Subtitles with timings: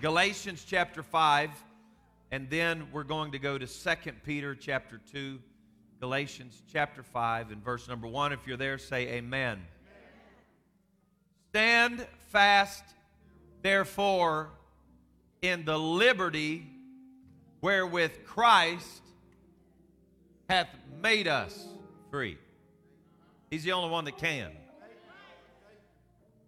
[0.00, 1.50] Galatians chapter 5,
[2.30, 5.40] and then we're going to go to 2 Peter chapter 2,
[5.98, 8.32] Galatians chapter 5, and verse number 1.
[8.32, 9.58] If you're there, say amen.
[9.58, 9.60] amen.
[11.48, 12.84] Stand fast,
[13.62, 14.50] therefore,
[15.42, 16.64] in the liberty
[17.60, 19.02] wherewith Christ
[20.48, 20.68] hath
[21.02, 21.66] made us
[22.12, 22.38] free.
[23.50, 24.52] He's the only one that can.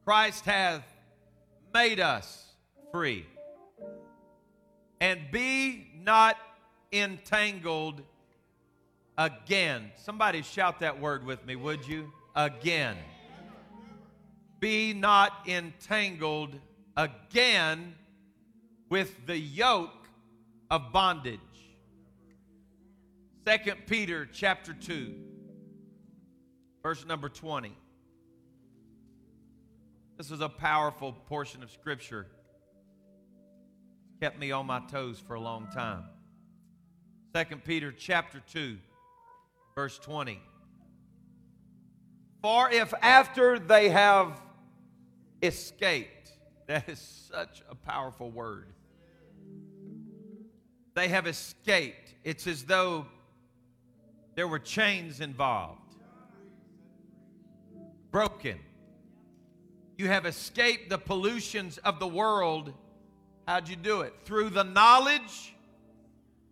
[0.05, 0.85] Christ hath
[1.75, 2.47] made us
[2.93, 3.27] free
[5.01, 6.37] and be not
[6.93, 8.03] entangled
[9.17, 9.91] again.
[9.97, 12.13] Somebody shout that word with me, would you?
[12.35, 12.97] Again.
[14.61, 16.55] Be not entangled
[16.97, 17.95] again
[18.89, 20.09] with the yoke
[20.71, 21.41] of bondage.
[23.45, 25.15] Second Peter chapter 2
[26.83, 27.77] verse number 20.
[30.17, 32.27] This is a powerful portion of scripture
[34.21, 36.05] kept me on my toes for a long time.
[37.33, 38.77] Second Peter chapter 2
[39.75, 40.39] verse 20.
[42.43, 44.39] For if after they have
[45.43, 46.33] escaped,
[46.67, 46.99] that is
[47.31, 48.67] such a powerful word.
[50.95, 52.15] They have escaped.
[52.23, 53.07] It's as though
[54.35, 55.95] there were chains involved,
[58.11, 58.59] broken.
[59.97, 62.75] You have escaped the pollutions of the world
[63.51, 64.15] How'd you do it?
[64.27, 65.57] Through the knowledge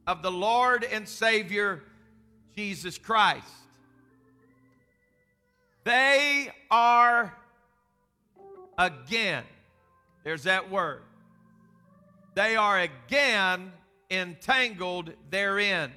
[0.08, 1.84] of the Lord and Savior
[2.56, 3.46] Jesus Christ.
[5.84, 7.32] They are
[8.76, 9.44] again,
[10.24, 11.02] there's that word.
[12.34, 13.70] They are again
[14.10, 15.92] entangled therein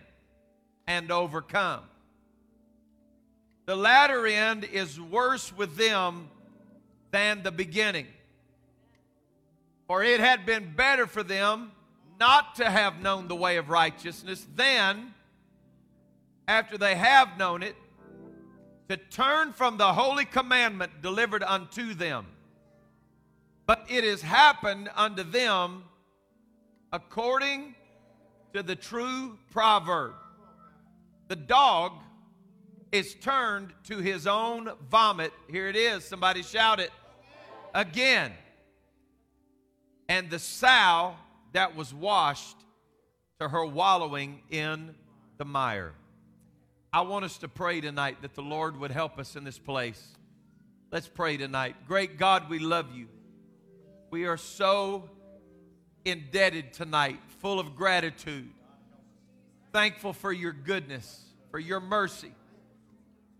[0.85, 1.81] and overcome.
[3.65, 6.29] The latter end is worse with them
[7.09, 8.05] than the beginning.
[9.91, 11.73] For it had been better for them
[12.17, 15.13] not to have known the way of righteousness than,
[16.47, 17.75] after they have known it,
[18.87, 22.25] to turn from the holy commandment delivered unto them.
[23.65, 25.83] But it has happened unto them
[26.93, 27.75] according
[28.53, 30.13] to the true proverb.
[31.27, 31.91] The dog
[32.93, 35.33] is turned to his own vomit.
[35.49, 36.05] Here it is.
[36.05, 36.91] Somebody shout it.
[37.75, 38.31] Again
[40.11, 41.15] and the sow
[41.53, 42.57] that was washed
[43.39, 44.93] to her wallowing in
[45.37, 45.93] the mire.
[46.91, 50.05] I want us to pray tonight that the Lord would help us in this place.
[50.91, 51.77] Let's pray tonight.
[51.87, 53.07] Great God, we love you.
[54.09, 55.09] We are so
[56.03, 58.49] indebted tonight, full of gratitude,
[59.71, 62.33] thankful for your goodness, for your mercy.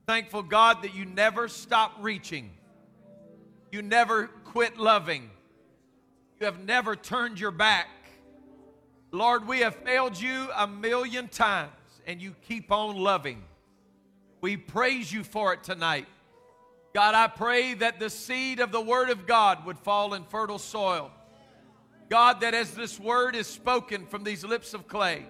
[0.08, 2.50] Thankful, God, that you never stop reaching,
[3.74, 5.32] you never quit loving.
[6.42, 7.88] You have never turned your back.
[9.12, 11.70] Lord, we have failed you a million times,
[12.08, 13.44] and you keep on loving.
[14.42, 16.08] We praise you for it tonight.
[16.96, 20.58] God, I pray that the seed of the Word of God would fall in fertile
[20.58, 21.12] soil.
[22.10, 25.28] God, that as this Word is spoken from these lips of clay,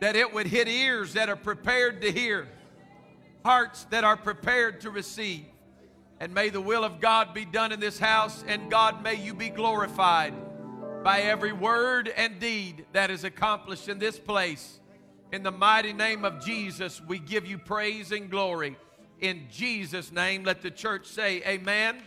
[0.00, 2.48] that it would hit ears that are prepared to hear,
[3.46, 5.46] hearts that are prepared to receive.
[6.20, 9.34] And may the will of God be done in this house, and God, may you
[9.34, 10.34] be glorified
[11.04, 14.80] by every word and deed that is accomplished in this place.
[15.32, 18.76] In the mighty name of Jesus, we give you praise and glory.
[19.20, 22.02] In Jesus' name, let the church say, Amen.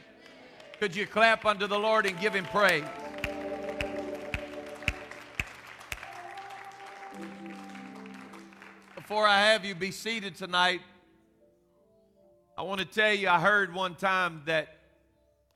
[0.80, 2.84] Could you clap unto the Lord and give him praise?
[8.96, 10.82] Before I have you be seated tonight,
[12.62, 14.68] I want to tell you, I heard one time that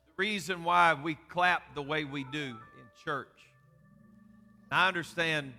[0.07, 3.27] the reason why we clap the way we do in church.
[4.71, 5.53] I understand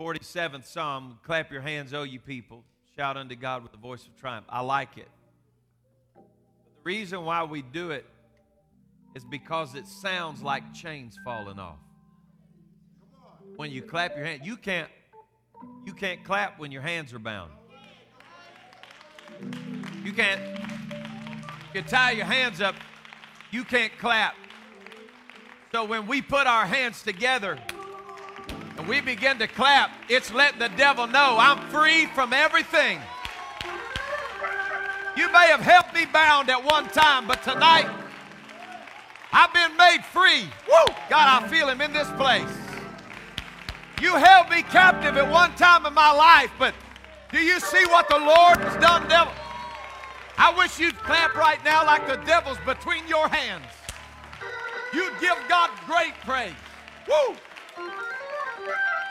[0.00, 2.62] 47th Psalm, clap your hands, O you people,
[2.94, 4.46] shout unto God with the voice of triumph.
[4.48, 5.08] I like it.
[6.14, 8.06] But the reason why we do it
[9.16, 11.80] is because it sounds like chains falling off.
[13.56, 14.88] When you clap your hands, you can't
[15.84, 17.50] you can't clap when your hands are bound.
[20.04, 20.40] You can't.
[21.74, 22.74] You tie your hands up.
[23.50, 24.34] You can't clap.
[25.72, 27.58] So when we put our hands together
[28.76, 32.98] and we begin to clap, it's letting the devil know I'm free from everything.
[35.16, 37.88] You may have held me bound at one time, but tonight
[39.32, 40.42] I've been made free.
[40.66, 40.94] Woo!
[41.08, 42.50] God, I feel him in this place.
[44.00, 46.74] You held me captive at one time in my life, but
[47.30, 49.32] do you see what the Lord has done, devil?
[50.38, 53.66] I wish you'd clap right now like the devil's between your hands.
[54.92, 56.52] You'd give God great praise.
[57.08, 57.34] Woo!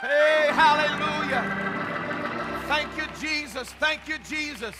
[0.01, 1.69] Hey, hallelujah.
[2.67, 3.69] Thank you, Jesus.
[3.73, 4.75] Thank you, Jesus.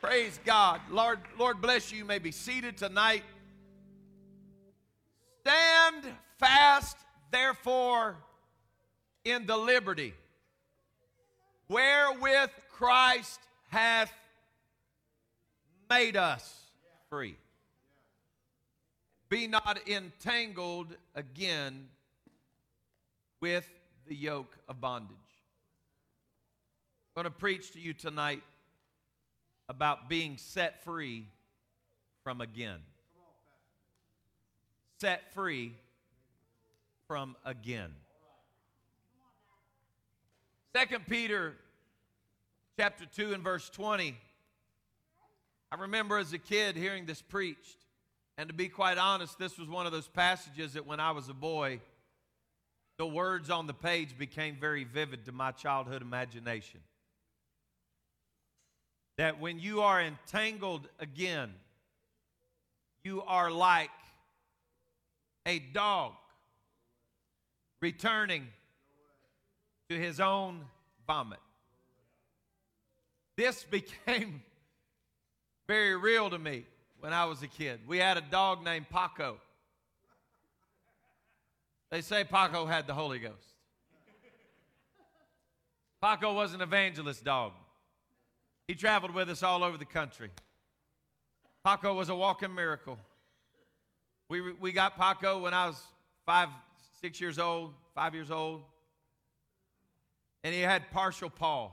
[0.00, 0.80] Praise God.
[0.90, 1.98] Lord, Lord bless you.
[1.98, 3.22] You may be seated tonight.
[5.40, 6.04] Stand
[6.38, 6.96] fast,
[7.30, 8.16] therefore,
[9.24, 10.14] in the liberty
[11.72, 14.12] wherewith Christ hath
[15.92, 16.60] made us
[17.10, 17.36] free.
[19.28, 21.88] Be not entangled again
[23.40, 23.68] with
[24.06, 25.16] the yoke of bondage.
[27.14, 28.42] I'm going to preach to you tonight
[29.68, 31.26] about being set free
[32.24, 32.80] from again.
[34.98, 35.74] Set free
[37.06, 37.90] from again.
[40.74, 41.54] Second Peter
[42.78, 44.16] chapter 2 and verse 20.
[45.72, 47.78] I remember as a kid hearing this preached.
[48.36, 51.30] And to be quite honest, this was one of those passages that when I was
[51.30, 51.80] a boy,
[52.98, 56.80] the words on the page became very vivid to my childhood imagination.
[59.16, 61.54] That when you are entangled again,
[63.02, 63.90] you are like
[65.46, 66.12] a dog
[67.80, 68.46] returning
[69.88, 70.66] to his own
[71.06, 71.40] vomit.
[73.38, 74.42] This became
[75.66, 76.64] very real to me
[77.00, 77.80] when I was a kid.
[77.86, 79.38] We had a dog named Paco.
[81.90, 83.36] They say Paco had the Holy Ghost.
[86.00, 87.52] Paco was an evangelist dog.
[88.66, 90.30] He traveled with us all over the country.
[91.64, 92.98] Paco was a walking miracle.
[94.28, 95.80] We, we got Paco when I was
[96.26, 96.48] five,
[97.00, 98.62] six years old, five years old
[100.44, 101.70] and he had partial paw.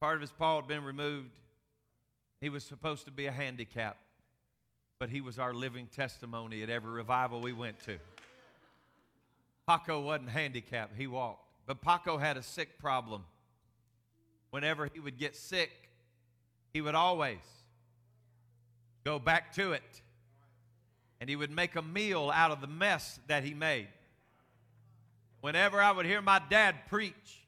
[0.00, 1.30] Part of his paw had been removed.
[2.40, 3.96] He was supposed to be a handicap,
[4.98, 7.98] but he was our living testimony at every revival we went to.
[9.66, 11.44] Paco wasn't handicapped, he walked.
[11.66, 13.24] But Paco had a sick problem.
[14.50, 15.70] Whenever he would get sick,
[16.72, 17.38] he would always
[19.04, 20.02] go back to it.
[21.20, 23.88] And he would make a meal out of the mess that he made
[25.40, 27.42] whenever I would hear my dad preach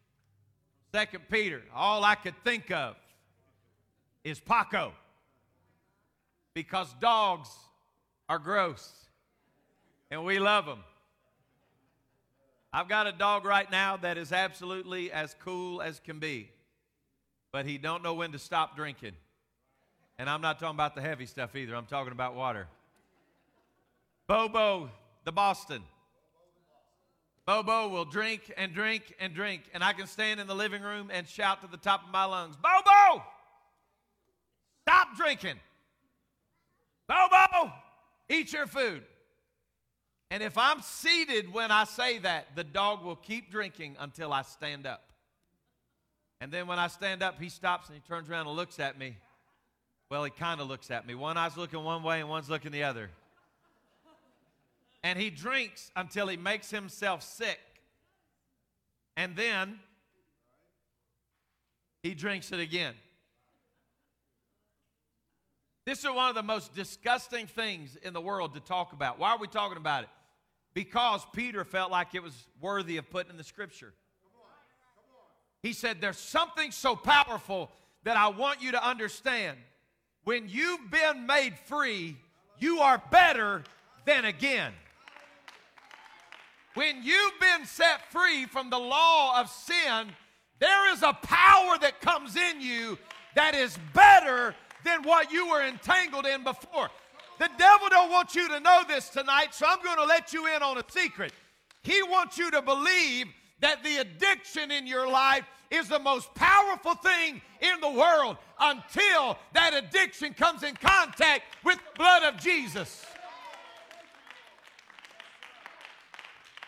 [0.93, 2.97] Second Peter, all I could think of
[4.25, 4.93] is Paco.
[6.55, 7.49] Because dogs
[8.29, 8.93] are gross
[10.11, 10.81] and we love them.
[12.73, 16.51] I've got a dog right now that is absolutely as cool as can be,
[17.53, 19.13] but he don't know when to stop drinking.
[20.19, 21.75] And I'm not talking about the heavy stuff either.
[21.75, 22.69] I'm talking about water.
[24.29, 24.91] Bobo,
[25.25, 25.83] the Boston.
[27.47, 31.11] Bobo will drink and drink and drink, and I can stand in the living room
[31.13, 33.25] and shout to the top of my lungs, Bobo,
[34.91, 35.57] stop drinking.
[37.07, 37.73] Bobo,
[38.29, 39.03] eat your food.
[40.31, 44.43] And if I'm seated when I say that, the dog will keep drinking until I
[44.43, 45.03] stand up.
[46.41, 48.99] And then when I stand up, he stops and he turns around and looks at
[48.99, 49.17] me.
[50.09, 51.15] Well, he kind of looks at me.
[51.15, 53.11] One eye's looking one way and one's looking the other
[55.03, 57.59] and he drinks until he makes himself sick.
[59.17, 59.79] And then
[62.03, 62.95] he drinks it again.
[65.87, 69.19] This is one of the most disgusting things in the world to talk about.
[69.19, 70.11] Why are we talking about it?
[70.75, 73.93] Because Peter felt like it was worthy of putting in the scripture.
[75.63, 77.71] He said, There's something so powerful
[78.05, 79.59] that I want you to understand.
[80.25, 82.17] When you've been made free,
[82.59, 83.65] you are better
[84.05, 84.73] than again.
[86.75, 90.09] When you've been set free from the law of sin,
[90.61, 92.99] there is a power that comes in you
[93.35, 96.89] that is better than what you were entangled in before.
[97.39, 100.47] The devil don't want you to know this tonight, so I'm going to let you
[100.55, 101.33] in on a secret.
[101.83, 103.27] He wants you to believe
[103.61, 109.39] that the addiction in your life is the most powerful thing in the world until
[109.55, 113.07] that addiction comes in contact with the blood of Jesus.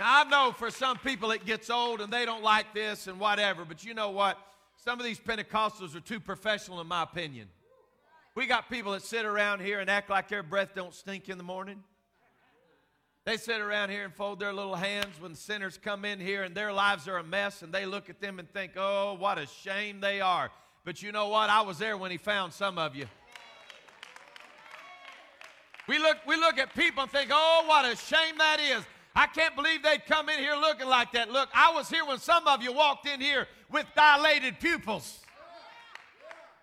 [0.00, 3.20] Now, I know for some people it gets old and they don't like this and
[3.20, 4.38] whatever, but you know what?
[4.76, 7.48] Some of these Pentecostals are too professional, in my opinion.
[8.34, 11.36] We got people that sit around here and act like their breath don't stink in
[11.36, 11.82] the morning.
[13.24, 16.54] They sit around here and fold their little hands when sinners come in here and
[16.54, 19.46] their lives are a mess and they look at them and think, oh, what a
[19.46, 20.50] shame they are.
[20.84, 21.50] But you know what?
[21.50, 23.06] I was there when he found some of you.
[25.86, 28.82] We look, we look at people and think, oh, what a shame that is.
[29.14, 31.30] I can't believe they'd come in here looking like that.
[31.30, 35.20] Look, I was here when some of you walked in here with dilated pupils.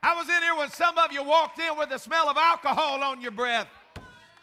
[0.01, 3.03] I was in here when some of you walked in with the smell of alcohol
[3.03, 3.67] on your breath.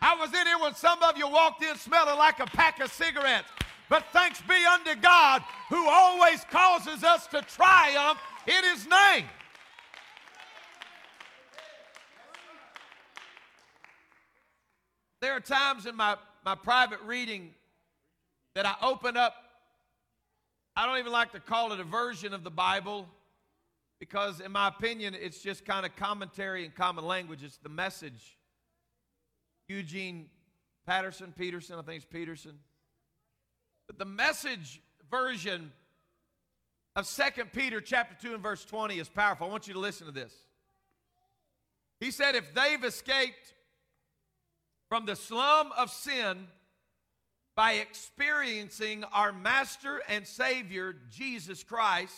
[0.02, 2.92] I was in here when some of you walked in smelling like a pack of
[2.92, 3.48] cigarettes.
[3.88, 9.24] But thanks be unto God who always causes us to triumph in His name.
[15.22, 17.54] There are times in my, my private reading
[18.54, 19.34] that I open up.
[20.76, 23.08] I don't even like to call it a version of the Bible
[23.98, 27.42] because, in my opinion, it's just kind of commentary and common language.
[27.42, 28.36] It's the message.
[29.68, 30.28] Eugene
[30.86, 32.58] Patterson, Peterson, I think it's Peterson.
[33.86, 35.72] But the message version
[36.94, 39.46] of 2 Peter chapter 2 and verse 20 is powerful.
[39.46, 40.32] I want you to listen to this.
[42.00, 43.54] He said, if they've escaped
[44.88, 46.46] from the slum of sin
[47.54, 52.14] by experiencing our Master and Savior, Jesus Christ,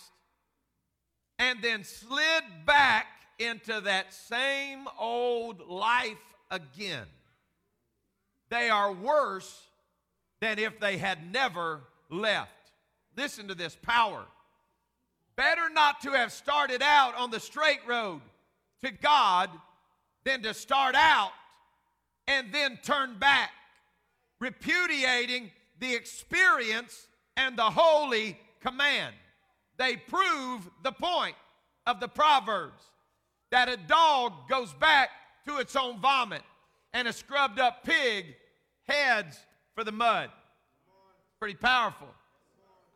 [1.38, 3.07] and then slid back
[3.38, 6.16] into that same old life
[6.50, 7.07] again,
[8.50, 9.66] they are worse
[10.40, 11.80] than if they had never
[12.11, 12.50] left.
[13.16, 14.25] Listen to this power.
[15.37, 18.21] Better not to have started out on the straight road
[18.83, 19.50] to God
[20.25, 21.30] than to start out
[22.26, 23.50] and then turn back,
[24.40, 29.14] repudiating the experience and the holy command.
[29.79, 31.37] They prove the point
[31.87, 32.83] of the Proverbs
[33.51, 35.11] that a dog goes back
[35.47, 36.43] to its own vomit
[36.93, 38.27] and a scrubbed up pig
[38.87, 39.39] heads
[39.75, 40.31] for the mud.
[41.39, 42.09] Pretty powerful.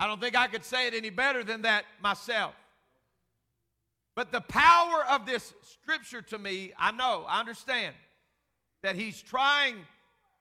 [0.00, 2.54] I don't think I could say it any better than that myself.
[4.14, 7.94] But the power of this scripture to me, I know, I understand
[8.82, 9.76] that he's trying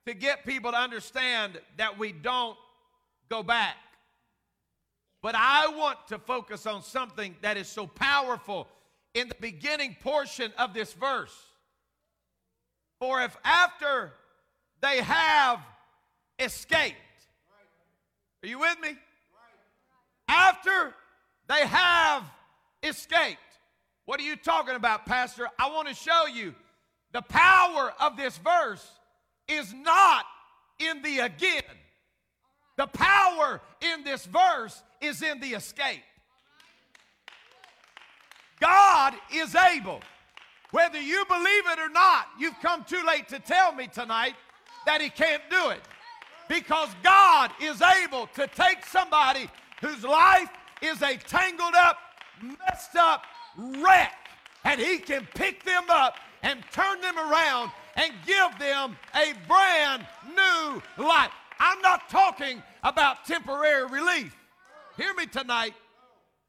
[0.07, 2.57] to get people to understand that we don't
[3.29, 3.75] go back.
[5.21, 8.67] But I want to focus on something that is so powerful
[9.13, 11.35] in the beginning portion of this verse.
[12.99, 14.13] For if after
[14.81, 15.59] they have
[16.39, 16.95] escaped,
[18.43, 18.97] are you with me?
[20.27, 20.93] After
[21.47, 22.23] they have
[22.81, 23.39] escaped.
[24.05, 25.47] What are you talking about, Pastor?
[25.59, 26.55] I want to show you
[27.11, 28.87] the power of this verse
[29.47, 30.25] is not
[30.79, 31.61] in the again.
[32.77, 36.03] The power in this verse is in the escape.
[38.59, 40.01] God is able.
[40.71, 44.35] Whether you believe it or not, you've come too late to tell me tonight
[44.85, 45.81] that He can't do it.
[46.47, 49.49] Because God is able to take somebody
[49.81, 50.49] whose life
[50.81, 51.97] is a tangled up,
[52.41, 53.23] messed up
[53.57, 54.13] wreck,
[54.63, 60.05] and He can pick them up and turn them around and give them a brand
[60.35, 61.31] new life.
[61.59, 64.35] I'm not talking about temporary relief.
[64.97, 65.73] Hear me tonight.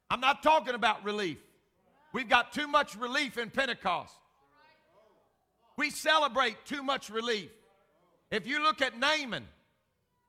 [0.09, 1.37] I'm not talking about relief.
[2.13, 4.13] We've got too much relief in Pentecost.
[5.77, 7.49] We celebrate too much relief.
[8.29, 9.47] If you look at Naaman,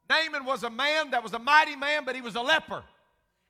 [0.09, 2.83] Naaman was a man that was a mighty man, but he was a leper.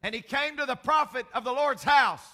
[0.02, 2.25] And he came to the prophet of the Lord's house.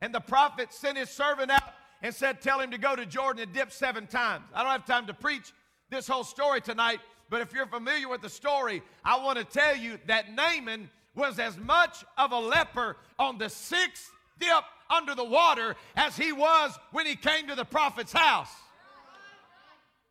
[0.00, 3.44] And the prophet sent his servant out and said, Tell him to go to Jordan
[3.44, 4.44] and dip seven times.
[4.54, 5.52] I don't have time to preach
[5.90, 7.00] this whole story tonight,
[7.30, 11.38] but if you're familiar with the story, I want to tell you that Naaman was
[11.38, 16.78] as much of a leper on the sixth dip under the water as he was
[16.90, 18.50] when he came to the prophet's house.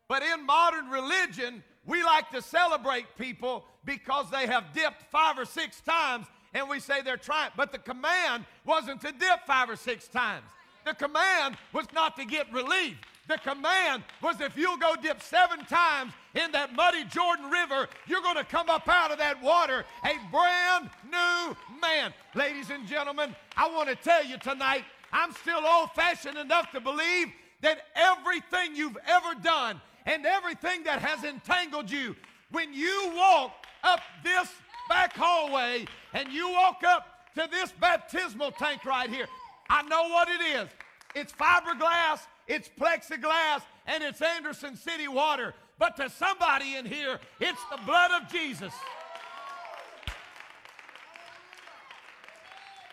[0.08, 5.46] But in modern religion, we like to celebrate people because they have dipped five or
[5.46, 7.51] six times and we say they're trying.
[7.55, 10.46] But the command wasn't to dip five or six times.
[10.86, 12.98] The command was not to get relief.
[13.31, 18.21] The command was if you'll go dip seven times in that muddy Jordan River, you're
[18.21, 22.13] going to come up out of that water a brand new man.
[22.35, 24.83] Ladies and gentlemen, I want to tell you tonight,
[25.13, 27.27] I'm still old fashioned enough to believe
[27.61, 32.17] that everything you've ever done and everything that has entangled you.
[32.51, 33.53] When you walk
[33.85, 34.50] up this
[34.89, 39.27] back hallway and you walk up to this baptismal tank right here,
[39.69, 40.67] I know what it is.
[41.15, 45.53] It's fiberglass, it's plexiglass, and it's Anderson City water.
[45.79, 48.74] But to somebody in here, it's the blood of Jesus.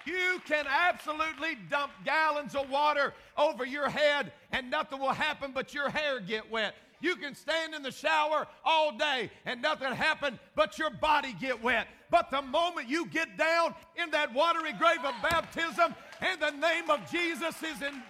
[0.09, 5.75] You can absolutely dump gallons of water over your head and nothing will happen but
[5.75, 6.75] your hair get wet.
[7.01, 11.63] You can stand in the shower all day and nothing happen but your body get
[11.63, 11.89] wet.
[12.11, 16.89] But the moment you get down in that watery grave of baptism and the name
[16.89, 18.03] of Jesus is in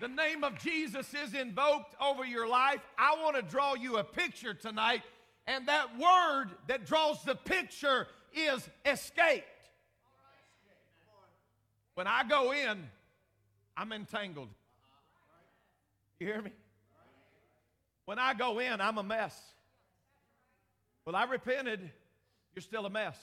[0.00, 4.04] the name of Jesus is invoked over your life, I want to draw you a
[4.04, 5.02] picture tonight.
[5.46, 9.46] And that word that draws the picture is escaped.
[11.94, 12.88] When I go in,
[13.76, 14.48] I'm entangled.
[16.18, 16.52] You hear me?
[18.04, 19.38] When I go in, I'm a mess.
[21.04, 21.90] Well, I repented.
[22.54, 23.16] You're still a mess.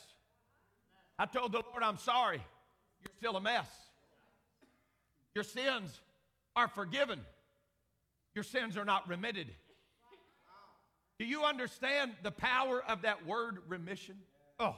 [1.20, 2.42] I told the Lord, I'm sorry.
[3.02, 3.68] You're still a mess.
[5.34, 6.00] Your sins
[6.58, 7.22] are forgiven.
[8.34, 9.48] Your sins are not remitted.
[11.20, 14.16] Do you understand the power of that word remission?
[14.60, 14.76] Oh.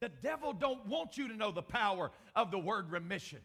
[0.00, 3.38] The devil don't want you to know the power of the word remission.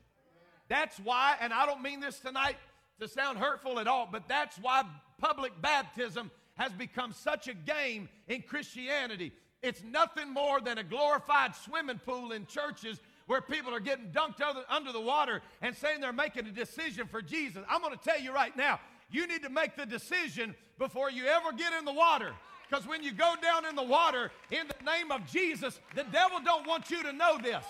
[0.70, 2.58] That's why, and I don't mean this tonight
[3.00, 4.84] to sound hurtful at all, but that's why
[5.20, 9.34] public baptism has become such a game in Christianity.
[9.62, 14.42] It's nothing more than a glorified swimming pool in churches where people are getting dunked
[14.70, 17.64] under the water and saying they're making a decision for Jesus.
[17.70, 18.80] I'm going to tell you right now,
[19.12, 22.32] you need to make the decision before you ever get in the water.
[22.70, 26.40] Because when you go down in the water in the name of Jesus, the devil
[26.44, 27.64] don't want you to know this.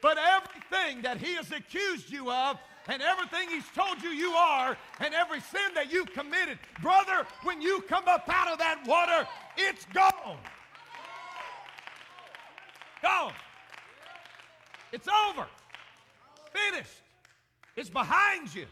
[0.00, 4.76] But everything that he has accused you of, and everything he's told you you are,
[4.98, 9.28] and every sin that you've committed, brother, when you come up out of that water,
[9.56, 10.38] it's gone.
[13.00, 13.32] Gone.
[14.92, 15.46] It's over.
[16.52, 17.02] Finished.
[17.76, 18.66] It's behind you.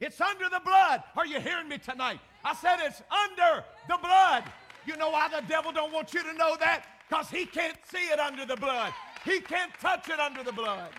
[0.00, 1.02] It's under the blood.
[1.16, 2.20] Are you hearing me tonight?
[2.44, 4.44] I said it's under the blood.
[4.86, 6.84] You know why the devil don't want you to know that?
[7.08, 8.92] Because he can't see it under the blood.
[9.24, 10.90] He can't touch it under the blood.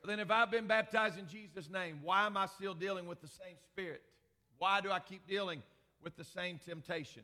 [0.00, 3.20] So then, if I've been baptized in Jesus' name, why am I still dealing with
[3.20, 4.02] the same spirit?
[4.58, 5.62] Why do I keep dealing
[6.02, 7.22] with the same temptation?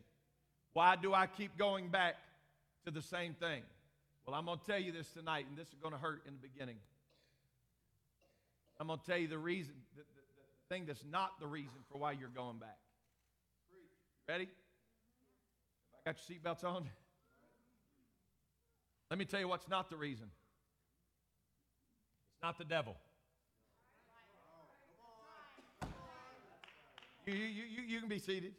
[0.75, 2.16] Why do I keep going back
[2.87, 3.62] to the same thing?
[4.25, 6.35] Well, I'm going to tell you this tonight, and this is going to hurt in
[6.35, 6.76] the beginning.
[8.81, 10.07] I'm going to tell you the reason, the, the,
[10.69, 12.78] the thing that's not the reason for why you're going back.
[14.28, 14.49] Ready?
[15.95, 16.88] I got your seatbelts on?
[19.11, 20.26] Let me tell you what's not the reason.
[22.35, 22.95] It's not the devil.
[27.26, 28.52] You, you, you, you can be seated.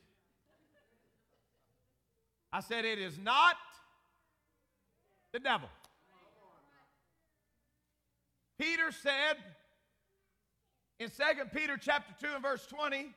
[2.52, 3.56] I said it is not
[5.38, 5.70] the devil.
[8.60, 9.38] Peter said
[11.00, 13.14] in 2 Peter chapter 2 and verse 20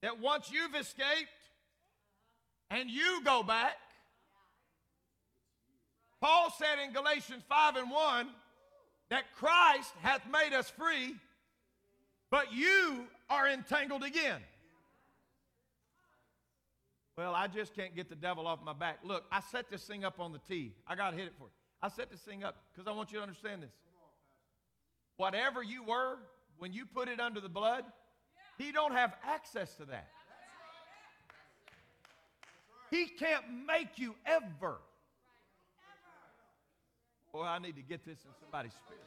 [0.00, 1.28] that once you've escaped
[2.70, 3.76] and you go back,
[6.22, 8.28] Paul said in Galatians 5 and 1
[9.10, 11.14] that Christ hath made us free,
[12.30, 14.40] but you are entangled again.
[17.18, 19.00] Well, I just can't get the devil off my back.
[19.02, 20.72] Look, I set this thing up on the tee.
[20.86, 21.50] I got to hit it for you.
[21.82, 23.72] I set this thing up because I want you to understand this.
[25.16, 26.18] Whatever you were
[26.58, 27.82] when you put it under the blood,
[28.56, 30.06] he don't have access to that.
[32.88, 34.76] He can't make you ever.
[37.32, 39.02] Boy, I need to get this in somebody's spirit.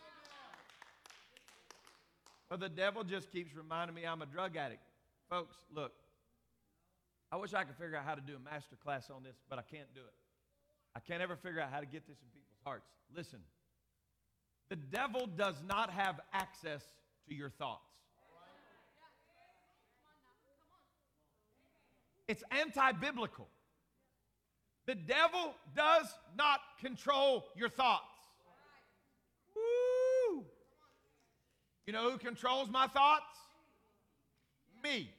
[2.50, 4.82] But the devil just keeps reminding me I'm a drug addict.
[5.30, 5.94] Folks, look,
[7.32, 9.58] I wish I could figure out how to do a master class on this, but
[9.58, 10.14] I can't do it.
[10.96, 12.90] I can't ever figure out how to get this in people's hearts.
[13.16, 13.40] Listen,
[14.70, 16.84] the devil does not have access
[17.30, 17.88] to your thoughts.
[22.28, 23.48] It's anti biblical.
[24.86, 28.04] The devil does not control your thoughts.
[29.56, 30.44] Woo!
[31.86, 33.36] You know who controls my thoughts?
[34.84, 35.12] Me.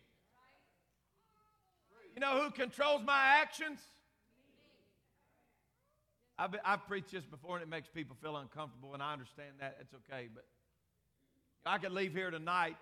[2.23, 3.81] Know who controls my actions?
[6.39, 9.79] I've, I've preached this before and it makes people feel uncomfortable, and I understand that.
[9.81, 10.29] It's okay.
[10.33, 10.45] But
[11.67, 12.77] I could leave here tonight,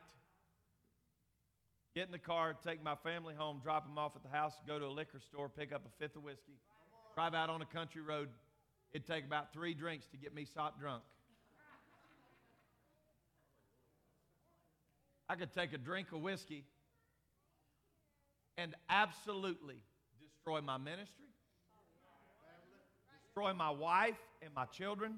[1.95, 4.79] get in the car, take my family home, drop them off at the house, go
[4.79, 6.59] to a liquor store, pick up a fifth of whiskey,
[7.15, 8.29] drive out on a country road.
[8.93, 11.03] It'd take about three drinks to get me sop drunk.
[15.31, 16.65] I could take a drink of whiskey
[18.61, 19.77] and absolutely
[20.21, 21.25] destroy my ministry,
[23.25, 25.13] destroy my wife and my children.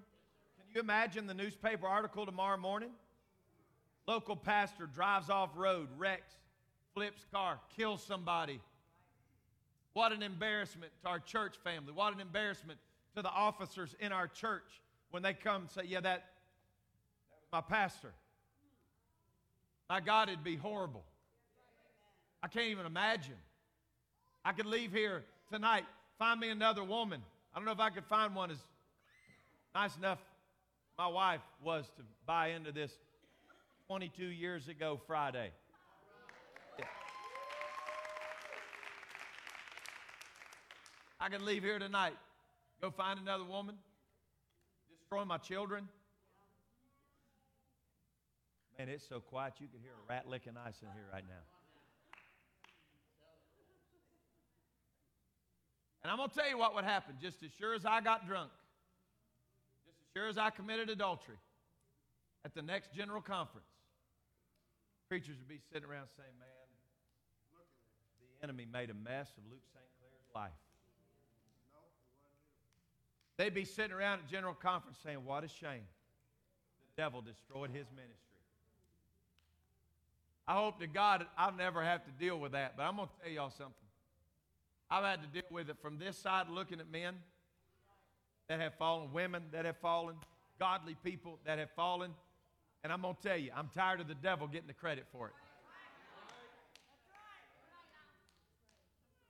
[0.57, 2.91] Can you imagine the newspaper article tomorrow morning?
[4.07, 6.33] Local pastor drives off road, wrecks,
[6.95, 8.61] flips car, kills somebody.
[9.93, 11.93] What an embarrassment to our church family.
[11.93, 12.79] What an embarrassment
[13.17, 16.25] to the officers in our church when they come and say, Yeah, that,
[17.31, 18.13] that was my pastor.
[19.91, 21.05] My God, it'd be horrible.
[22.43, 23.37] I can't even imagine.
[24.45, 25.85] I could leave here tonight,
[26.19, 27.23] find me another woman.
[27.55, 28.59] I don't know if I could find one as
[29.75, 30.19] nice enough
[30.99, 32.93] my wife was to buy into this
[33.89, 35.51] 22 years ago Friday.
[36.79, 36.85] Yeah.
[41.21, 42.15] I could leave here tonight,
[42.81, 43.77] go find another woman,
[44.99, 45.89] destroy my children.
[48.79, 51.62] Man, it's so quiet you can hear a rat licking ice in here right now.
[56.03, 58.27] And I'm going to tell you what would happen just as sure as I got
[58.27, 58.51] drunk,
[59.87, 61.37] just as sure as I committed adultery,
[62.45, 63.69] at the next general conference,
[65.09, 66.49] preachers would be sitting around saying, Man,
[68.41, 69.85] the enemy made a mess of Luke St.
[70.01, 70.51] Clair's life.
[73.37, 75.87] They'd be sitting around at general conference saying, What a shame.
[76.97, 78.19] The devil destroyed his ministry.
[80.49, 83.15] I hope to God I'll never have to deal with that, but I'm going to
[83.23, 83.75] tell y'all something.
[84.93, 87.15] I've had to deal with it from this side looking at men
[88.51, 90.17] that have fallen, women that have fallen,
[90.59, 92.11] godly people that have fallen.
[92.85, 95.29] And I'm going to tell you, I'm tired of the devil getting the credit for
[95.29, 95.35] it.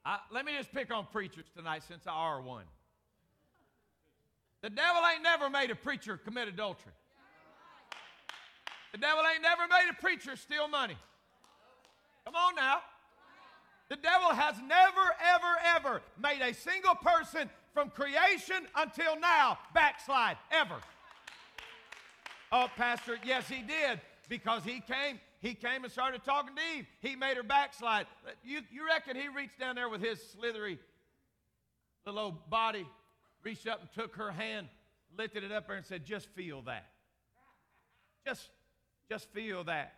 [0.04, 2.64] I, let me just pick on preachers tonight since I are one.
[4.62, 6.90] The devil ain't never made a preacher commit adultery.
[8.90, 10.96] The devil ain't never made a preacher steal money.
[12.24, 12.80] Come on now.
[13.92, 20.38] The devil has never, ever, ever made a single person from creation until now backslide,
[20.50, 20.76] ever.
[22.50, 24.00] Oh, Pastor, yes, he did
[24.30, 25.20] because he came.
[25.40, 26.86] He came and started talking to Eve.
[27.02, 28.06] He made her backslide.
[28.42, 30.78] You, you reckon he reached down there with his slithery
[32.06, 32.86] little old body,
[33.44, 34.68] reached up and took her hand,
[35.18, 36.86] lifted it up there and said, Just feel that.
[38.26, 38.48] Just,
[39.10, 39.92] just feel that.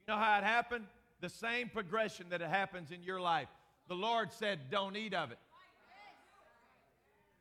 [0.00, 0.86] You know how it happened?
[1.22, 3.48] The same progression that happens in your life.
[3.88, 5.38] The Lord said, Don't eat of it.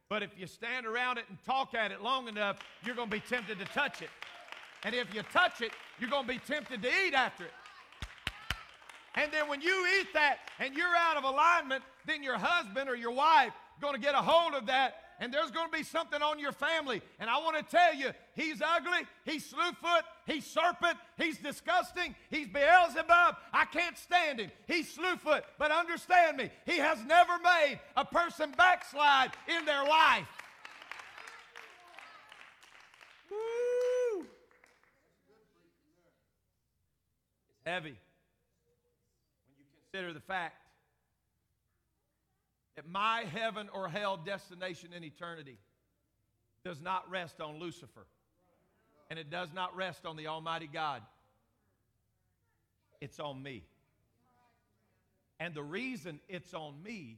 [0.08, 3.16] But if you stand around it and talk at it long enough, you're going to
[3.16, 4.10] be tempted to touch it.
[4.84, 7.52] And if you touch it, you're going to be tempted to eat after it.
[9.16, 12.96] And then when you eat that and you're out of alignment, then your husband or
[12.96, 16.22] your wife going to get a hold of that and there's going to be something
[16.22, 17.00] on your family.
[17.20, 22.48] And I want to tell you, he's ugly, he's slewfoot, he's serpent, he's disgusting, he's
[22.48, 23.36] Beelzebub.
[23.54, 24.52] I can't stand him.
[24.68, 25.42] He's slewfoot.
[25.58, 30.28] But understand me, he has never made a person backslide in their life.
[33.30, 34.26] Woo!
[37.66, 37.96] Heavy
[39.46, 40.56] when you consider the fact
[42.76, 45.58] that my heaven or hell destination in eternity
[46.64, 48.06] does not rest on Lucifer.
[49.12, 51.02] And it does not rest on the Almighty God.
[53.02, 53.62] It's on me.
[55.38, 57.18] And the reason it's on me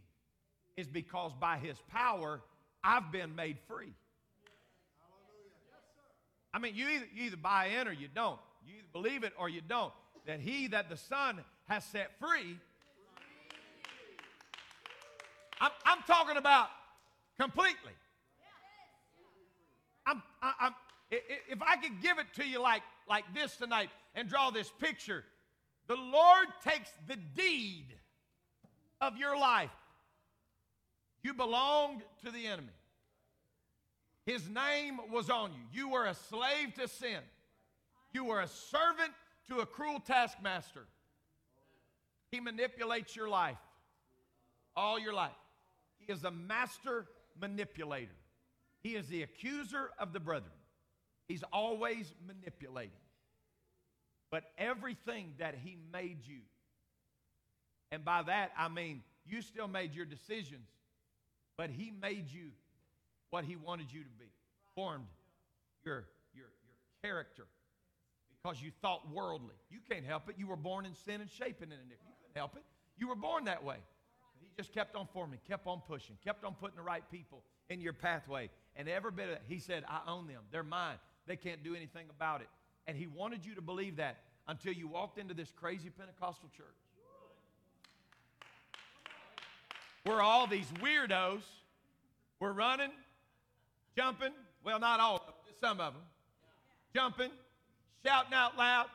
[0.75, 2.41] is because by His power,
[2.84, 3.93] I've been made free.
[6.51, 8.39] I mean, you either, you either buy in or you don't.
[8.65, 9.93] You either believe it or you don't.
[10.25, 12.58] That He that the Son has set free
[15.63, 16.67] I'm, I'm talking about
[17.39, 17.93] completely.
[20.06, 20.73] I'm, I, I'm,
[21.49, 25.23] if I could give it to you like, like this tonight and draw this picture,
[25.88, 27.88] the Lord takes the deed
[29.02, 29.69] of your life.
[31.23, 32.67] You belonged to the enemy.
[34.26, 35.60] His name was on you.
[35.71, 37.19] You were a slave to sin.
[38.13, 39.12] You were a servant
[39.49, 40.86] to a cruel taskmaster.
[42.32, 43.58] He manipulates your life
[44.76, 45.32] all your life.
[45.99, 47.06] He is a master
[47.39, 48.15] manipulator.
[48.82, 50.52] He is the accuser of the brethren.
[51.27, 52.91] He's always manipulating.
[54.31, 56.39] But everything that He made you,
[57.91, 60.67] and by that I mean you still made your decisions,
[61.57, 62.49] but He made you
[63.29, 64.25] what He wanted you to be,
[64.75, 65.05] formed
[65.86, 67.45] your, your, your character
[68.43, 69.55] because you thought worldly.
[69.69, 70.36] You can't help it.
[70.38, 71.86] You were born in sin and shaping in it.
[71.89, 72.63] You couldn't help it.
[72.97, 73.77] You were born that way
[74.41, 77.79] He just kept on forming, kept on pushing, kept on putting the right people in
[77.81, 78.49] your pathway.
[78.75, 80.41] And every bit of it, he said, I own them.
[80.51, 80.97] They're mine.
[81.27, 82.47] They can't do anything about it.
[82.88, 86.65] And he wanted you to believe that until you walked into this crazy Pentecostal church.
[90.03, 91.43] Where all these weirdos
[92.41, 92.91] were running,
[93.95, 94.33] jumping,
[94.63, 96.01] well, not all of them, some of them,
[96.93, 97.31] jumping,
[98.05, 98.88] shouting out loud,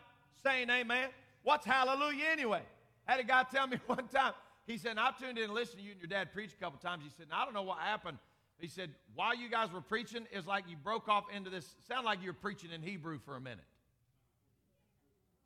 [0.43, 1.09] saying amen.
[1.45, 2.61] What's hallelujah anyway?
[3.07, 4.35] I had a guy tell me one time,
[4.67, 6.79] he said, I tuned in and listened to you and your dad preach a couple
[6.79, 7.03] times.
[7.03, 8.19] He said, I don't know what happened.
[8.61, 12.05] He said, while you guys were preaching, it's like you broke off into this, sound
[12.05, 13.65] like you were preaching in Hebrew for a minute.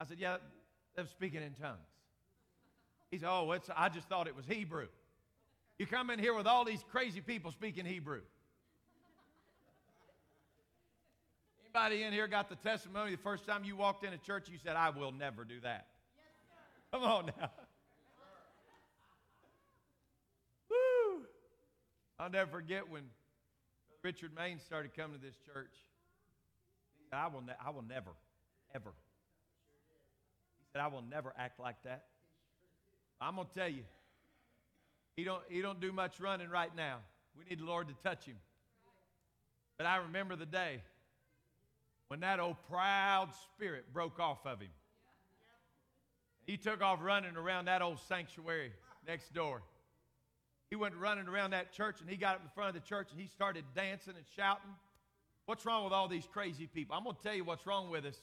[0.00, 0.38] I said, yeah,
[0.96, 1.78] they're speaking in tongues.
[3.10, 4.88] He said, oh, it's, I just thought it was Hebrew.
[5.78, 8.22] You come in here with all these crazy people speaking Hebrew.
[11.64, 14.58] Anybody in here got the testimony the first time you walked in a church, you
[14.62, 15.86] said, I will never do that?
[16.16, 17.50] Yes, Come on now.
[22.22, 23.02] I'll never forget when
[24.04, 25.74] Richard Main started coming to this church,
[27.12, 28.10] I will, ne- I will never,
[28.72, 28.90] ever.
[30.60, 32.04] He said, I will never act like that.
[33.20, 33.82] I'm going to tell you,
[35.16, 36.98] he don't, he don't do much running right now.
[37.36, 38.36] We need the Lord to touch him.
[39.76, 40.80] But I remember the day
[42.06, 44.70] when that old proud spirit broke off of him.
[46.46, 48.70] He took off running around that old sanctuary
[49.08, 49.62] next door.
[50.72, 53.08] He went running around that church and he got up in front of the church
[53.10, 54.70] and he started dancing and shouting.
[55.44, 56.96] What's wrong with all these crazy people?
[56.96, 58.16] I'm going to tell you what's wrong with us.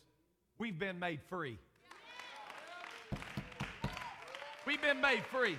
[0.57, 1.59] We've been made free.
[4.65, 5.57] We've been made free.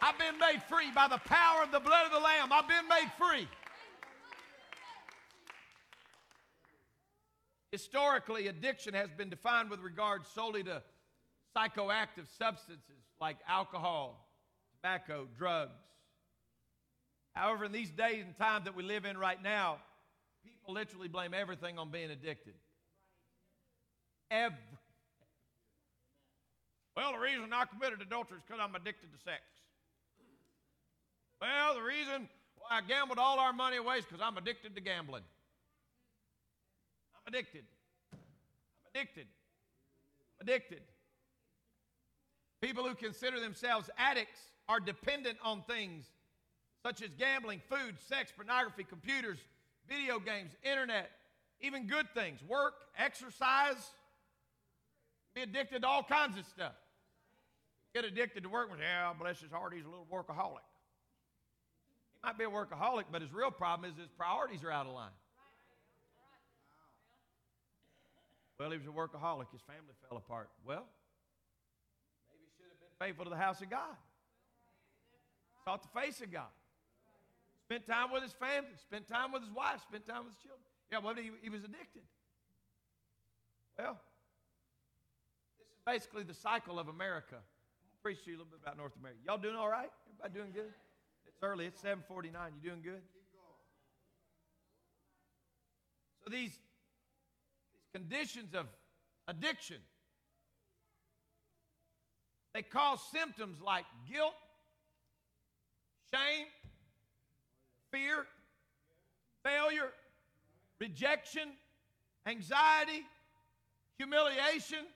[0.00, 2.52] I've been made free by the power of the blood of the Lamb.
[2.52, 3.48] I've been made free.
[7.72, 10.80] Historically, addiction has been defined with regard solely to
[11.56, 14.28] psychoactive substances like alcohol,
[14.76, 15.72] tobacco, drugs.
[17.34, 19.78] However, in these days and times that we live in right now,
[20.44, 22.54] people literally blame everything on being addicted.
[24.30, 24.58] Every.
[26.96, 29.42] Well, the reason I committed adultery is because I'm addicted to sex.
[31.40, 34.80] Well, the reason why I gambled all our money away is because I'm addicted to
[34.80, 35.22] gambling.
[37.14, 37.64] I'm addicted.
[38.14, 38.18] I'm
[38.94, 39.26] addicted.
[40.40, 40.80] I'm addicted.
[42.60, 46.06] People who consider themselves addicts are dependent on things
[46.82, 49.38] such as gambling, food, sex, pornography, computers,
[49.88, 51.10] video games, internet,
[51.60, 53.92] even good things, work, exercise.
[55.34, 56.72] Be addicted to all kinds of stuff.
[57.94, 58.68] Get addicted to work.
[58.80, 60.64] Yeah, bless his heart, he's a little workaholic.
[62.12, 64.92] He might be a workaholic, but his real problem is his priorities are out of
[64.92, 65.10] line.
[68.58, 69.52] Well, he was a workaholic.
[69.52, 70.48] His family fell apart.
[70.64, 70.86] Well,
[72.32, 73.96] maybe he should have been faithful to the house of God.
[75.64, 76.52] Sought the face of God.
[77.64, 78.70] Spent time with his family.
[78.80, 79.80] Spent time with his wife.
[79.88, 80.62] Spent time with his children.
[80.92, 82.06] Yeah, well, he, he was addicted.
[83.78, 83.98] Well,
[85.58, 87.34] this is basically the cycle of America.
[87.34, 89.18] To preach to you a little bit about North America.
[89.26, 89.90] Y'all doing all right?
[90.08, 90.72] Everybody doing good?
[91.26, 91.66] It's early.
[91.66, 92.52] It's 749.
[92.62, 93.02] You doing good?
[96.22, 96.58] So these
[97.92, 98.66] conditions of
[99.28, 99.78] addiction.
[102.56, 104.32] They cause symptoms like guilt,
[106.10, 106.46] shame,
[107.92, 108.24] fear,
[109.42, 109.92] failure,
[110.78, 111.50] rejection,
[112.24, 113.04] anxiety,
[113.98, 114.86] humiliation.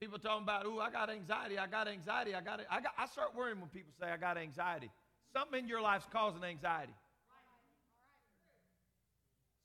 [0.00, 1.58] People talking about, "Ooh, I got anxiety.
[1.58, 2.34] I got anxiety.
[2.34, 2.68] I got it.
[2.70, 4.90] I got." I start worrying when people say, "I got anxiety."
[5.34, 6.94] Something in your life's causing anxiety.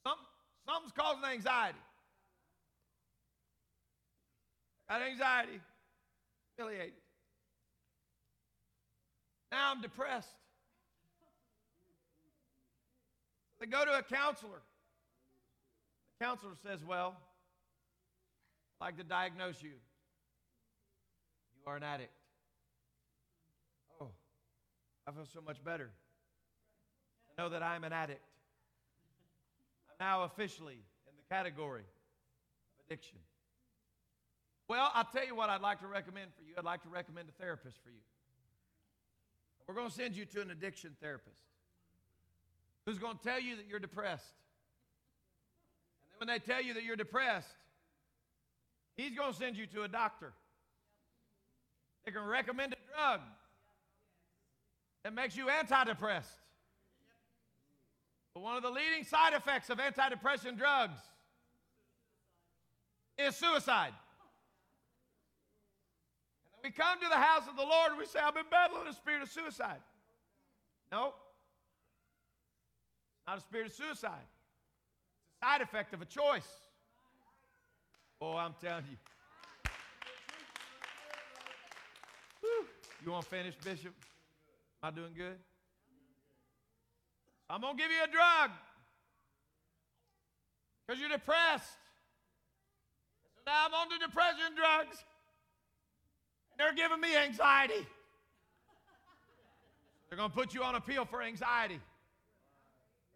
[0.04, 0.28] Something,
[0.66, 1.80] something's causing anxiety.
[4.90, 5.62] Got anxiety,
[6.60, 6.94] humiliated.
[9.52, 10.28] Now I'm depressed.
[13.60, 14.62] They go to a counselor.
[16.20, 17.16] The counselor says, Well,
[18.80, 19.70] I'd like to diagnose you.
[19.70, 22.12] You are an addict.
[24.02, 24.10] Oh,
[25.08, 25.90] I feel so much better.
[27.38, 28.22] I know that I'm an addict.
[29.90, 33.18] I'm now officially in the category of addiction.
[34.70, 36.54] Well, I'll tell you what I'd like to recommend for you.
[36.56, 38.04] I'd like to recommend a therapist for you.
[39.68, 41.36] We're going to send you to an addiction therapist
[42.86, 44.32] who's going to tell you that you're depressed.
[46.04, 47.50] And then when they tell you that you're depressed,
[48.96, 50.34] he's going to send you to a doctor.
[52.06, 53.22] They can recommend a drug
[55.04, 56.26] that makes you antidepressed.
[58.36, 61.00] But one of the leading side effects of antidepressant drugs
[63.18, 63.94] is suicide.
[66.64, 68.94] We come to the house of the Lord and we say, I've been battling a
[68.94, 69.82] spirit of suicide.
[70.92, 71.14] No.
[73.18, 74.26] It's not a spirit of suicide.
[75.28, 76.48] It's a side effect of a choice.
[78.22, 78.98] Oh, I'm telling you.
[82.42, 82.66] Whew.
[83.06, 83.94] You want to finish, Bishop?
[84.84, 85.38] Am I doing good?
[87.50, 88.52] I'm going to give you a drug
[90.86, 91.80] because you're depressed.
[93.36, 95.04] So now I'm on the depression drugs.
[96.60, 97.88] They're giving me anxiety.
[100.10, 101.80] They're going to put you on a pill for anxiety.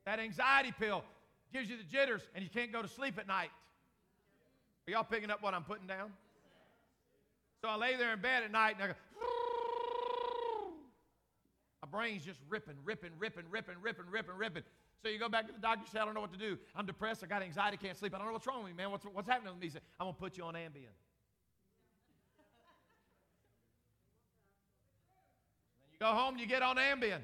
[0.05, 1.03] That anxiety pill
[1.51, 3.49] gives you the jitters and you can't go to sleep at night.
[4.87, 6.13] Are y'all picking up what I'm putting down?
[7.61, 8.93] So I lay there in bed at night and I go,
[11.81, 14.63] my brain's just ripping, ripping, ripping, ripping, ripping, ripping, ripping.
[15.01, 16.57] So you go back to the doctor, say, I don't know what to do.
[16.77, 18.15] I'm depressed, I got anxiety, can't sleep.
[18.15, 18.89] I don't know what's wrong with me, man.
[18.89, 19.67] What's, what's happening with me?
[19.67, 20.93] He said, I'm going to put you on Ambien.
[26.03, 27.21] Go home, you get on Ambien.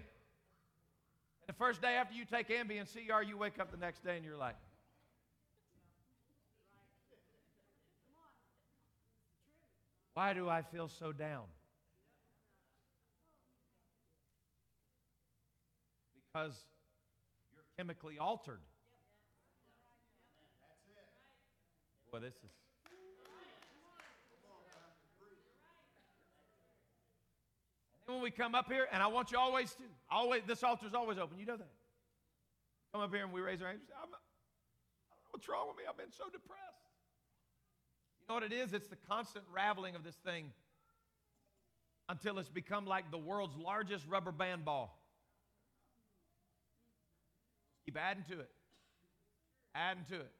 [1.48, 4.24] The first day after you take Ambien CR, you wake up the next day and
[4.24, 4.56] you're like,
[10.14, 11.44] why do I feel so down?
[16.32, 16.56] Because
[17.52, 18.62] you're chemically altered.
[22.14, 22.60] Well, this is.
[28.09, 30.94] And when we come up here, and I want you always to, always, this altar's
[30.94, 31.40] always open.
[31.40, 31.72] You know that.
[32.92, 33.82] Come up here and we raise our hands.
[33.96, 35.84] I'm, I don't know what's wrong with me.
[35.90, 36.60] I've been so depressed.
[38.20, 38.74] You know what it is?
[38.74, 40.52] It's the constant raveling of this thing
[42.10, 45.00] until it's become like the world's largest rubber band ball.
[47.86, 48.50] Keep adding to it,
[49.74, 50.32] adding to it,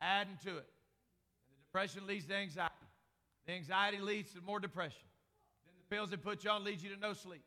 [0.00, 0.68] adding to it.
[0.68, 2.74] And the depression leads to anxiety.
[3.46, 5.02] The anxiety leads to more depression.
[5.88, 7.42] Pills they put you on leads you to no sleep.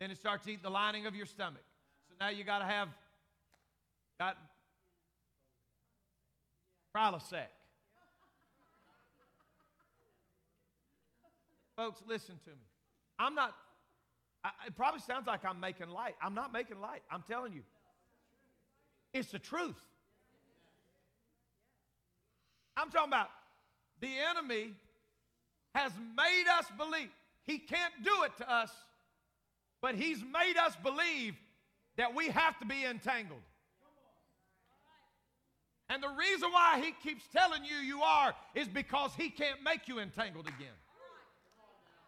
[0.00, 1.62] Then it starts eating the lining of your stomach.
[2.08, 2.88] So now you got to have
[4.18, 4.36] got
[6.94, 7.46] Prilosec.
[11.76, 12.56] Folks, listen to me.
[13.18, 13.54] I'm not,
[14.44, 16.16] I, it probably sounds like I'm making light.
[16.20, 17.02] I'm not making light.
[17.10, 17.62] I'm telling you.
[19.12, 19.80] It's the truth.
[22.76, 23.28] I'm talking about
[24.00, 24.72] the enemy
[25.74, 27.10] has made us believe.
[27.48, 28.70] He can't do it to us,
[29.80, 31.34] but he's made us believe
[31.96, 33.40] that we have to be entangled.
[35.88, 39.88] And the reason why he keeps telling you you are is because he can't make
[39.88, 40.76] you entangled again.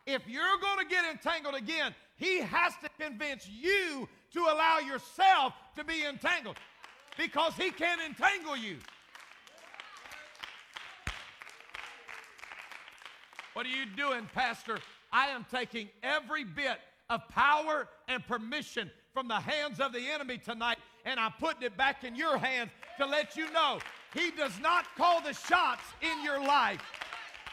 [0.04, 5.54] If you're going to get entangled again, he has to convince you to allow yourself
[5.74, 6.56] to be entangled
[7.16, 8.76] because he can't entangle you.
[13.54, 14.78] What are you doing, Pastor?
[15.12, 20.38] I am taking every bit of power and permission from the hands of the enemy
[20.38, 23.80] tonight, and I'm putting it back in your hands to let you know
[24.14, 26.80] he does not call the shots in your life.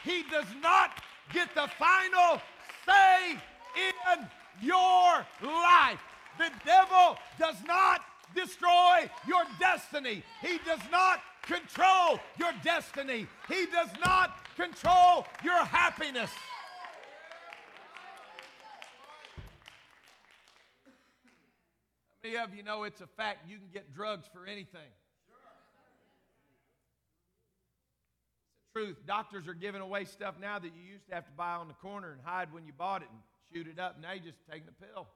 [0.04, 1.02] He does not
[1.34, 2.42] get the final
[2.86, 3.32] say
[3.76, 4.28] in
[4.62, 6.00] your life.
[6.38, 8.02] The devil does not
[8.36, 10.24] destroy your destiny.
[10.42, 13.28] He does not control your destiny.
[13.48, 16.30] He does not control your happiness.
[22.28, 24.92] Many of you know it's a fact you can get drugs for anything?
[28.52, 28.98] It's the truth.
[29.06, 31.74] Doctors are giving away stuff now that you used to have to buy on the
[31.76, 33.20] corner and hide when you bought it and
[33.54, 33.98] shoot it up.
[34.02, 35.08] Now you just taking a pill.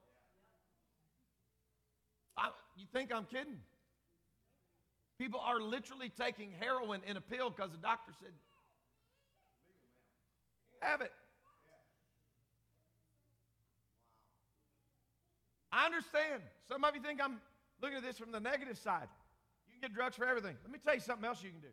[2.38, 3.60] I, you think I'm kidding?
[5.20, 8.32] People are literally taking heroin in a pill because the doctor said,
[10.80, 11.12] have it.
[15.72, 16.42] I understand.
[16.68, 17.40] Some of you think I'm
[17.82, 19.08] looking at this from the negative side.
[19.68, 20.56] You can get drugs for everything.
[20.64, 21.68] Let me tell you something else you can do.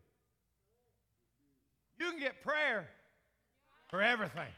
[1.99, 2.89] You can get prayer
[3.89, 4.53] for everything.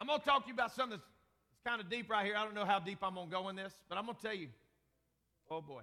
[0.00, 1.06] I'm going to talk to you about something that's,
[1.62, 2.36] kind of deep right here.
[2.38, 4.22] I don't know how deep I'm going to go in this, but I'm going to
[4.22, 4.48] tell you.
[5.50, 5.82] Oh boy.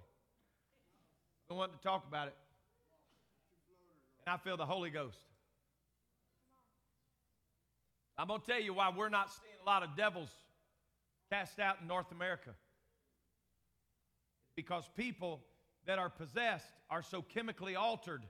[1.51, 2.35] I want to talk about it.
[4.25, 5.19] And I feel the Holy Ghost.
[8.17, 10.29] I'm going to tell you why we're not seeing a lot of devils
[11.31, 12.51] cast out in North America.
[14.55, 15.41] Because people
[15.85, 18.23] that are possessed are so chemically altered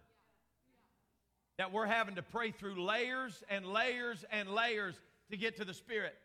[1.58, 4.96] that we're having to pray through layers and layers and layers
[5.32, 6.16] to get to the Spirit.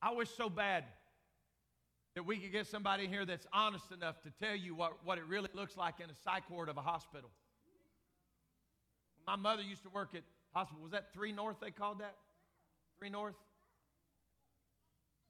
[0.00, 0.84] I wish so bad
[2.14, 5.24] that we could get somebody here that's honest enough to tell you what, what it
[5.26, 7.30] really looks like in a psych ward of a hospital.
[9.26, 10.22] My mother used to work at
[10.52, 10.82] hospital.
[10.82, 12.16] Was that Three North they called that?
[12.98, 13.34] Three North?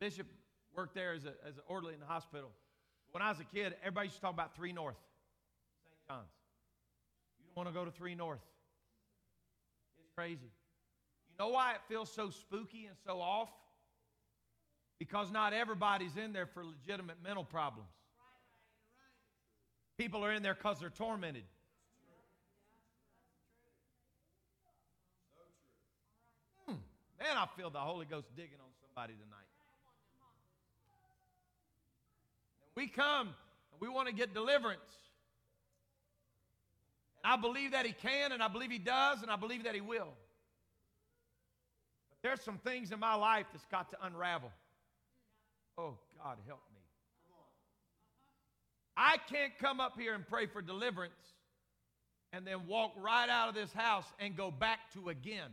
[0.01, 0.27] Bishop
[0.75, 2.51] worked there as, a, as an orderly in the hospital.
[3.13, 4.97] When I was a kid, everybody used to talk about Three North.
[5.85, 5.95] St.
[6.09, 6.31] John's.
[7.39, 8.41] You don't want to go to 3 North.
[9.99, 10.51] It's crazy.
[11.31, 13.51] You know why it feels so spooky and so off?
[15.03, 17.91] Because not everybody's in there for legitimate mental problems.
[19.99, 21.43] People are in there because they're tormented.
[26.67, 26.75] Hmm.
[27.19, 29.49] Man, I feel the Holy Ghost digging on somebody tonight.
[32.77, 34.79] We come and we want to get deliverance.
[37.25, 39.75] And I believe that He can, and I believe He does, and I believe that
[39.75, 40.15] He will.
[42.09, 44.53] But there's some things in my life that's got to unravel.
[45.79, 46.81] Oh, God, help me.
[48.97, 51.13] I can't come up here and pray for deliverance
[52.33, 55.51] and then walk right out of this house and go back to again.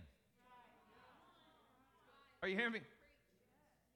[2.41, 2.80] Are you hearing me?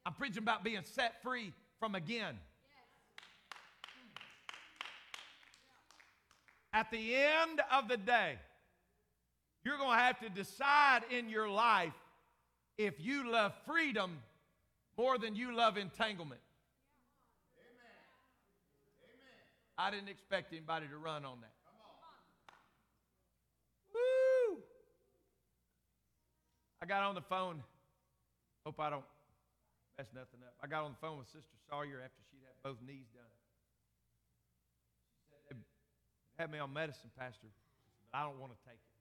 [0.06, 2.36] I'm preaching about being set free from again.
[6.74, 8.38] At the end of the day,
[9.64, 11.94] you're going to have to decide in your life
[12.78, 14.18] if you love freedom
[14.98, 16.42] more than you love entanglement.
[19.78, 21.54] I didn't expect anybody to run on that.
[23.94, 24.62] Woo!
[26.82, 27.64] I got on the phone.
[28.66, 29.06] Hope I don't
[29.98, 30.54] mess nothing up.
[30.64, 33.34] I got on the phone with Sister Sawyer after she'd had both knees done.
[35.18, 35.58] She said,
[36.38, 38.94] they had me on medicine, Pastor, but I don't want to take it.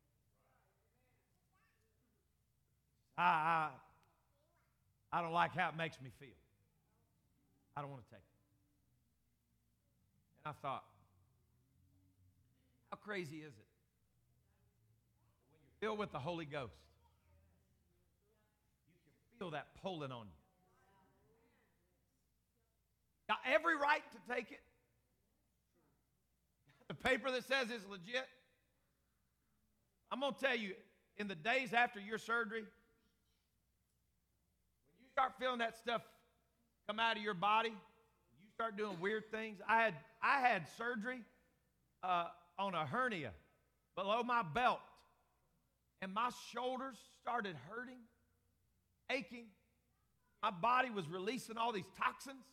[3.18, 3.68] I, I,
[5.12, 6.28] I don't like how it makes me feel.
[7.76, 8.24] I don't want to take it.
[10.44, 10.84] And I thought,
[12.90, 13.68] how crazy is it?
[15.50, 16.72] When you're filled with the Holy Ghost,
[18.86, 20.42] you can feel that pulling on you.
[23.28, 24.60] Got every right to take it.
[26.88, 28.26] The paper that says it's legit.
[30.10, 30.74] I'm going to tell you,
[31.16, 32.64] in the days after your surgery,
[35.12, 36.02] start feeling that stuff
[36.88, 39.58] come out of your body, you start doing weird things.
[39.68, 41.20] I had, I had surgery
[42.02, 42.26] uh,
[42.58, 43.32] on a hernia
[43.94, 44.80] below my belt,
[46.00, 48.00] and my shoulders started hurting,
[49.10, 49.46] aching.
[50.42, 52.44] My body was releasing all these toxins.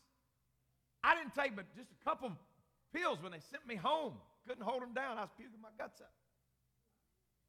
[1.04, 2.32] I didn't take but just a couple
[2.94, 4.14] pills when they sent me home.
[4.48, 5.18] Couldn't hold them down.
[5.18, 6.12] I was puking my guts up.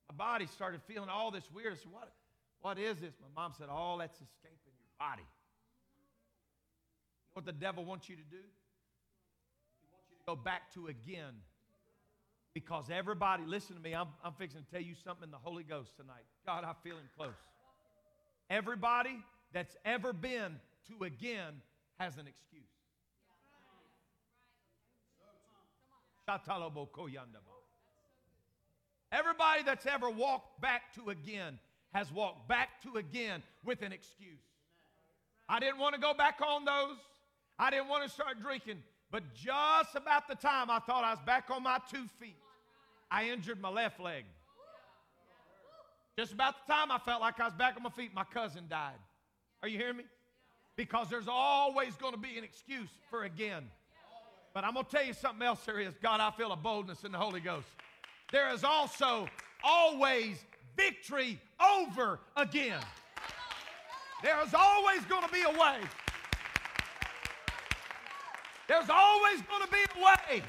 [0.08, 1.72] My body started feeling all this weird.
[1.72, 2.12] I said, what,
[2.60, 3.14] what is this?
[3.20, 4.69] My mom said, all that's escaping
[5.00, 5.22] body.
[5.22, 5.26] You
[7.32, 8.36] know what the devil wants you to do?
[8.36, 11.34] He wants you to go back to again.
[12.52, 15.62] Because everybody, listen to me, I'm, I'm fixing to tell you something in the Holy
[15.62, 16.26] Ghost tonight.
[16.44, 17.32] God, I feel him close.
[18.50, 19.16] Everybody
[19.52, 20.56] that's ever been
[20.88, 21.54] to again
[21.98, 22.62] has an excuse.
[29.12, 31.58] Everybody that's ever walked back to again
[31.92, 34.40] has walked back to again with an excuse.
[35.50, 36.96] I didn't want to go back on those.
[37.58, 38.84] I didn't want to start drinking.
[39.10, 42.36] But just about the time I thought I was back on my two feet,
[43.10, 44.24] I injured my left leg.
[46.16, 48.66] Just about the time I felt like I was back on my feet, my cousin
[48.70, 48.94] died.
[49.62, 50.04] Are you hearing me?
[50.76, 53.64] Because there's always going to be an excuse for again.
[54.54, 55.94] But I'm going to tell you something else there is.
[56.00, 57.66] God, I feel a boldness in the Holy Ghost.
[58.30, 59.26] There is also
[59.64, 60.36] always
[60.76, 62.78] victory over again.
[64.22, 65.78] There is always going to be a way.
[68.68, 70.42] There's always going to be a way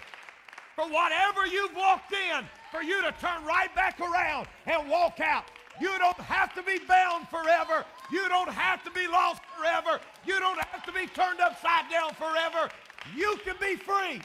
[0.76, 5.46] for whatever you've walked in for you to turn right back around and walk out.
[5.80, 7.86] You don't have to be bound forever.
[8.12, 10.00] You don't have to be lost forever.
[10.26, 12.70] You don't have to be turned upside down forever.
[13.16, 14.22] You can be free.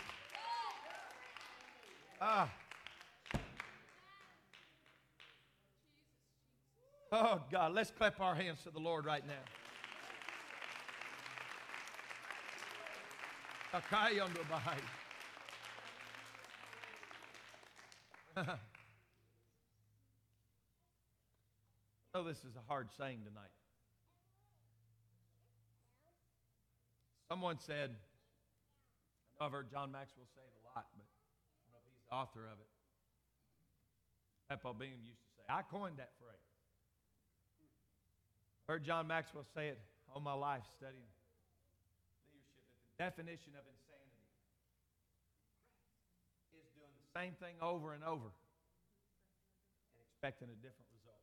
[2.20, 2.46] Uh,
[7.12, 9.34] oh, God, let's clap our hands to the Lord right now.
[18.36, 18.44] Know
[22.14, 23.50] oh, this is a hard saying tonight.
[27.28, 27.90] Someone said,
[29.40, 32.14] I've heard John Maxwell say it a lot, but I don't know if he's the
[32.14, 32.68] author of it.
[34.48, 36.45] Peppo Beam used to say, I coined that phrase.
[38.68, 39.78] Heard John Maxwell say it
[40.12, 41.06] all my life studying
[42.26, 42.66] leadership.
[42.98, 44.26] The definition of insanity
[46.50, 51.22] is doing the same thing over and over and expecting a different result.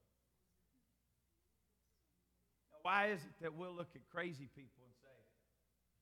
[2.72, 5.18] Now, why is it that we'll look at crazy people and say,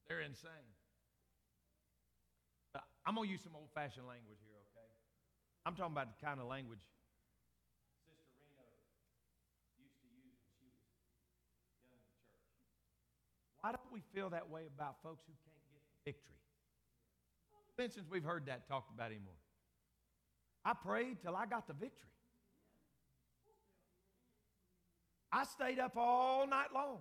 [0.05, 0.69] they're insane?
[2.77, 4.89] Uh, I'm going to use some old fashioned language here, okay?
[5.65, 6.85] I'm talking about the kind of language
[8.01, 8.65] Sister Reno
[9.77, 11.21] used to use when she was young
[11.61, 12.09] in the church.
[13.61, 16.35] Why don't we feel that way about folks who can't get victory?
[17.83, 19.33] Instance, we've heard that talked about anymore.
[20.65, 22.09] I prayed till I got the victory.
[25.31, 26.99] I stayed up all night long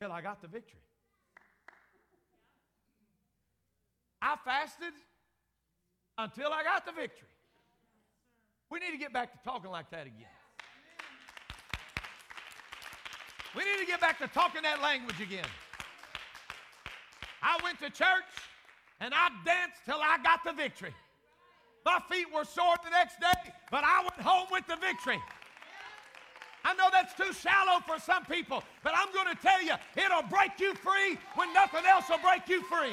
[0.00, 0.80] till I got the victory.
[4.22, 4.94] I fasted
[6.18, 7.28] until I got the victory.
[8.70, 10.35] We need to get back to talking like that again.
[13.56, 15.48] We need to get back to talking that language again.
[17.42, 18.28] I went to church
[19.00, 20.94] and I danced till I got the victory.
[21.86, 25.18] My feet were sore the next day, but I went home with the victory.
[26.64, 30.28] I know that's too shallow for some people, but I'm going to tell you, it'll
[30.28, 32.92] break you free when nothing else will break you free.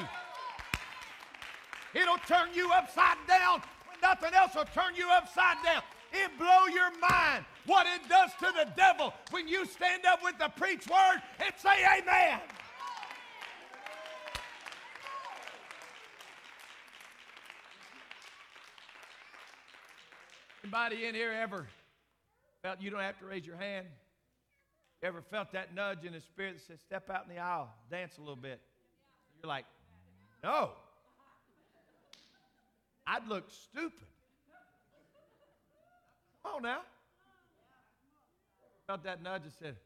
[1.92, 5.82] It'll turn you upside down when nothing else will turn you upside down.
[6.14, 10.38] It blow your mind what it does to the devil when you stand up with
[10.38, 12.40] the preach word and say amen.
[20.62, 21.66] Anybody in here ever
[22.62, 23.86] felt you don't have to raise your hand?
[25.02, 28.16] Ever felt that nudge in the spirit that says, step out in the aisle, dance
[28.18, 28.60] a little bit?
[29.42, 29.66] You're like,
[30.42, 30.70] no.
[33.06, 34.06] I'd look stupid.
[36.44, 36.80] Come on now.
[38.86, 39.76] Felt that nudge that said,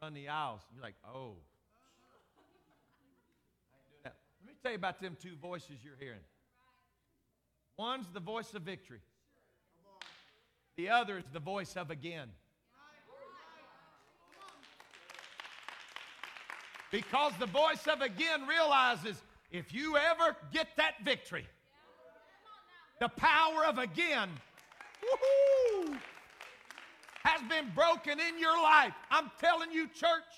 [0.00, 0.62] run the aisles.
[0.74, 1.10] You're like, oh.
[1.10, 1.20] I
[3.76, 6.24] ain't doing that." Let me tell you about them two voices you're hearing.
[7.76, 9.00] One's the voice of victory.
[10.76, 12.28] The other is the voice of again.
[16.90, 19.20] Because the voice of again realizes
[19.50, 21.46] if you ever get that victory,
[23.00, 24.30] the power of again
[27.24, 28.92] has been broken in your life.
[29.10, 30.30] I'm telling you, church,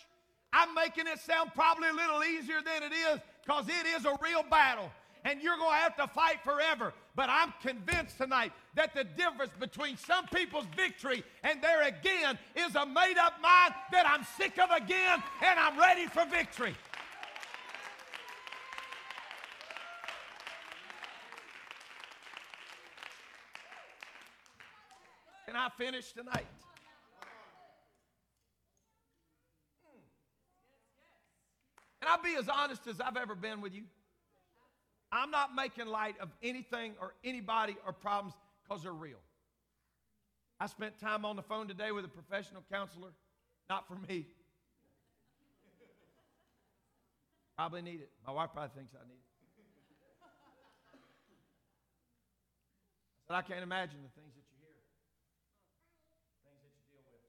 [0.53, 4.17] I'm making it sound probably a little easier than it is because it is a
[4.23, 4.91] real battle
[5.25, 6.93] and you're going to have to fight forever.
[7.15, 12.75] But I'm convinced tonight that the difference between some people's victory and their again is
[12.77, 16.75] a made up mind that I'm sick of again and I'm ready for victory.
[25.59, 26.47] I finish tonight?
[29.85, 30.01] Hmm.
[32.03, 33.85] And I'll be as honest as I've ever been with you.
[35.11, 39.19] I'm not making light of anything or anybody or problems because they're real.
[40.61, 43.11] I spent time on the phone today with a professional counselor,
[43.71, 44.27] not for me.
[47.57, 48.11] Probably need it.
[48.27, 49.27] My wife probably thinks I need it.
[53.31, 54.79] I I can't imagine the things that you hear,
[56.47, 57.29] things that you deal with.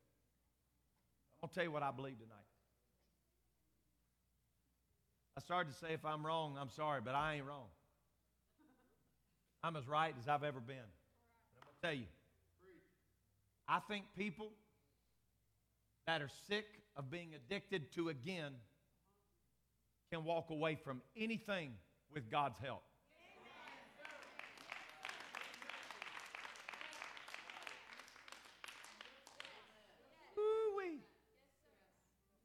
[1.41, 2.35] To tell you what I believe tonight.
[5.37, 7.67] I started to say, if I'm wrong, I'm sorry, but I ain't wrong.
[9.63, 10.75] I'm as right as I've ever been.
[10.75, 12.07] I'm going to tell you,
[13.67, 14.49] I think people
[16.07, 16.65] that are sick
[16.97, 18.51] of being addicted to again
[20.11, 21.71] can walk away from anything
[22.13, 22.83] with God's help.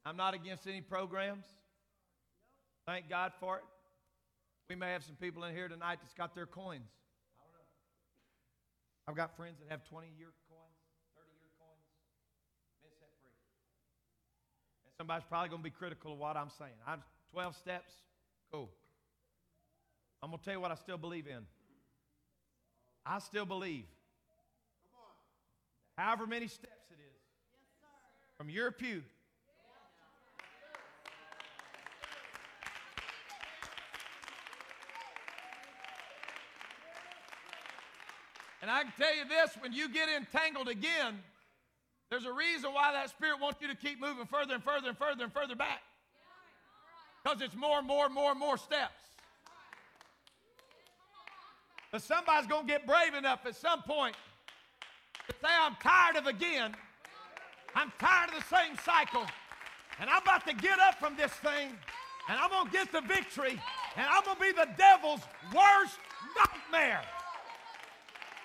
[0.06, 1.46] I'm not against any programs.
[2.86, 3.64] Thank God for it.
[4.68, 6.92] We may have some people in here tonight that's got their coins.
[7.32, 7.64] I don't know.
[9.08, 10.76] I've got friends that have 20 year coins,
[11.16, 11.88] 30 year coins,
[12.82, 13.32] been set free.
[14.84, 16.76] And somebody's probably going to be critical of what I'm saying.
[16.86, 17.02] I'm
[17.32, 17.92] 12 steps,
[18.52, 18.70] cool.
[20.22, 21.44] I'm going to tell you what I still believe in.
[23.06, 23.84] I still believe.
[25.96, 27.20] However many steps it is
[27.80, 29.02] yes, from your pew
[38.64, 41.18] And I can tell you this when you get entangled again,
[42.08, 44.96] there's a reason why that spirit wants you to keep moving further and further and
[44.96, 45.82] further and further back.
[47.22, 48.94] Because it's more and more and more and more steps.
[51.92, 54.16] But somebody's going to get brave enough at some point
[55.28, 56.74] to say, I'm tired of again.
[57.74, 59.26] I'm tired of the same cycle.
[60.00, 61.68] And I'm about to get up from this thing.
[62.30, 63.60] And I'm going to get the victory.
[63.94, 65.20] And I'm going to be the devil's
[65.52, 65.98] worst
[66.72, 67.02] nightmare.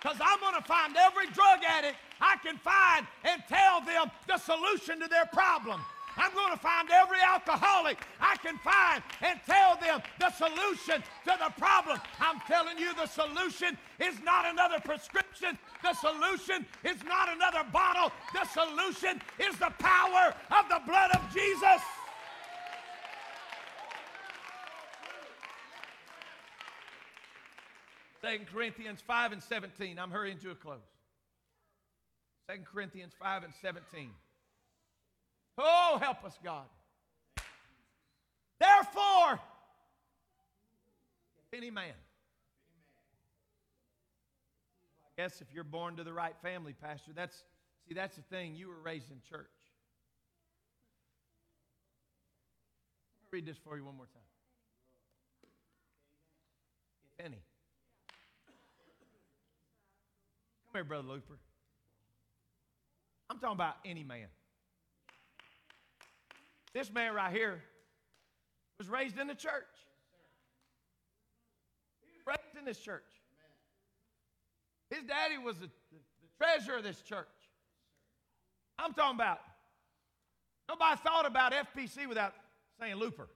[0.02, 4.38] Because I'm going to find every drug addict I can find and tell them the
[4.38, 5.82] solution to their problem.
[6.18, 11.34] I'm going to find every alcoholic I can find and tell them the solution to
[11.40, 12.00] the problem.
[12.20, 15.58] I'm telling you, the solution is not another prescription.
[15.82, 18.12] The solution is not another bottle.
[18.34, 21.82] The solution is the power of the blood of Jesus.
[28.30, 29.98] 2 Corinthians 5 and 17.
[29.98, 30.78] I'm hurrying to a close.
[32.50, 34.10] 2 Corinthians 5 and 17.
[35.58, 36.66] Oh, help us, God.
[38.60, 39.40] Therefore,
[41.40, 41.94] if any man,
[45.04, 47.44] I guess if you're born to the right family, Pastor, that's
[47.88, 48.56] see, that's the thing.
[48.56, 49.48] You were raised in church.
[53.32, 54.24] Read this for you one more time.
[57.20, 57.38] penny.
[60.72, 61.40] Come here, Brother Looper.
[63.28, 64.28] I'm talking about any man.
[66.76, 67.64] This man right here
[68.78, 69.66] was raised in the church.
[72.02, 73.04] He was raised in this church.
[74.92, 76.00] His daddy was the, the,
[76.38, 77.28] treasurer of this church.
[78.78, 79.40] I'm talking about.
[80.70, 82.34] Nobody thought about FPC without
[82.80, 83.28] saying Looper.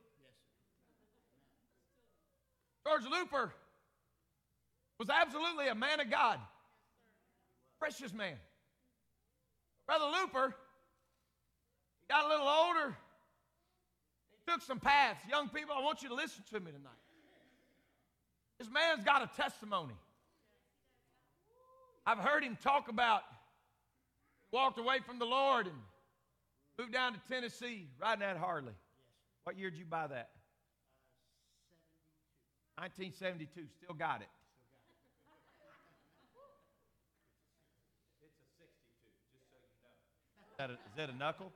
[2.85, 3.51] George Looper
[4.99, 6.39] was absolutely a man of God.
[7.83, 8.37] Precious man.
[9.85, 10.55] Brother Looper,
[11.99, 12.95] he got a little older.
[14.31, 15.19] He took some paths.
[15.29, 16.93] Young people, I want you to listen to me tonight.
[18.57, 19.95] This man's got a testimony.
[22.05, 23.23] I've heard him talk about
[24.53, 25.75] walked away from the Lord and
[26.79, 28.71] moved down to Tennessee, riding that Harley.
[29.43, 30.29] What year did you buy that?
[32.77, 33.67] Uh, 1972.
[33.83, 34.29] Still got it.
[38.13, 39.97] It's a 62, just so you know.
[40.45, 41.51] Is that a, is that a knuckle?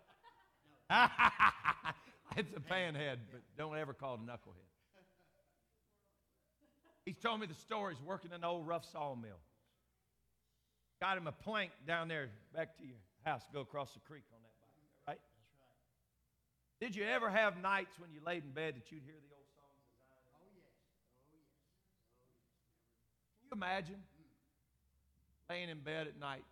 [2.38, 4.68] it's a panhead, but don't ever call it a knucklehead.
[7.05, 9.39] He's told me the stories working in an old rough sawmill.
[10.99, 14.41] Got him a plank down there back to your house, go across the creek on
[14.41, 15.20] that bike, right?
[15.20, 15.62] That's
[16.82, 16.88] right.
[16.88, 19.47] Did you ever have nights when you laid in bed that you'd hear the old
[19.55, 19.88] songs?
[20.43, 20.68] Oh, yes.
[21.24, 21.32] Oh, yes.
[21.32, 21.47] Oh, yes.
[23.39, 24.03] Can you imagine
[25.49, 26.43] laying in bed at night?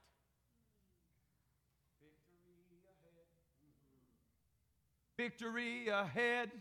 [5.17, 6.51] Victory ahead.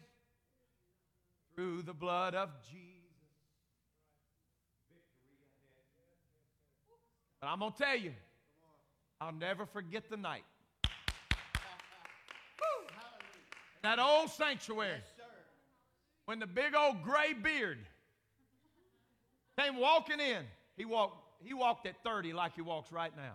[1.55, 2.95] Through the blood of Jesus.
[7.41, 8.13] But I'm going to tell you,
[9.21, 10.45] I'll never forget the night.
[13.83, 15.03] that old sanctuary.
[16.25, 17.79] when the big old gray beard
[19.59, 20.45] came walking in,
[20.77, 23.35] he walked, he walked at 30 like he walks right now.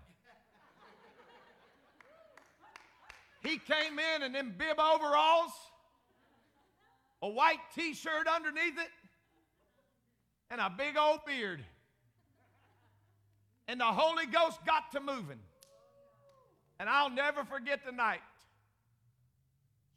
[3.41, 5.51] He came in in them bib overalls,
[7.21, 8.89] a white t shirt underneath it,
[10.51, 11.63] and a big old beard
[13.69, 15.37] and the Holy Ghost got to moving.
[16.79, 18.21] And I'll never forget the night.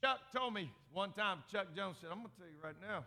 [0.04, 3.04] Chuck told me one time, Chuck Jones said, I'm going to tell you right now,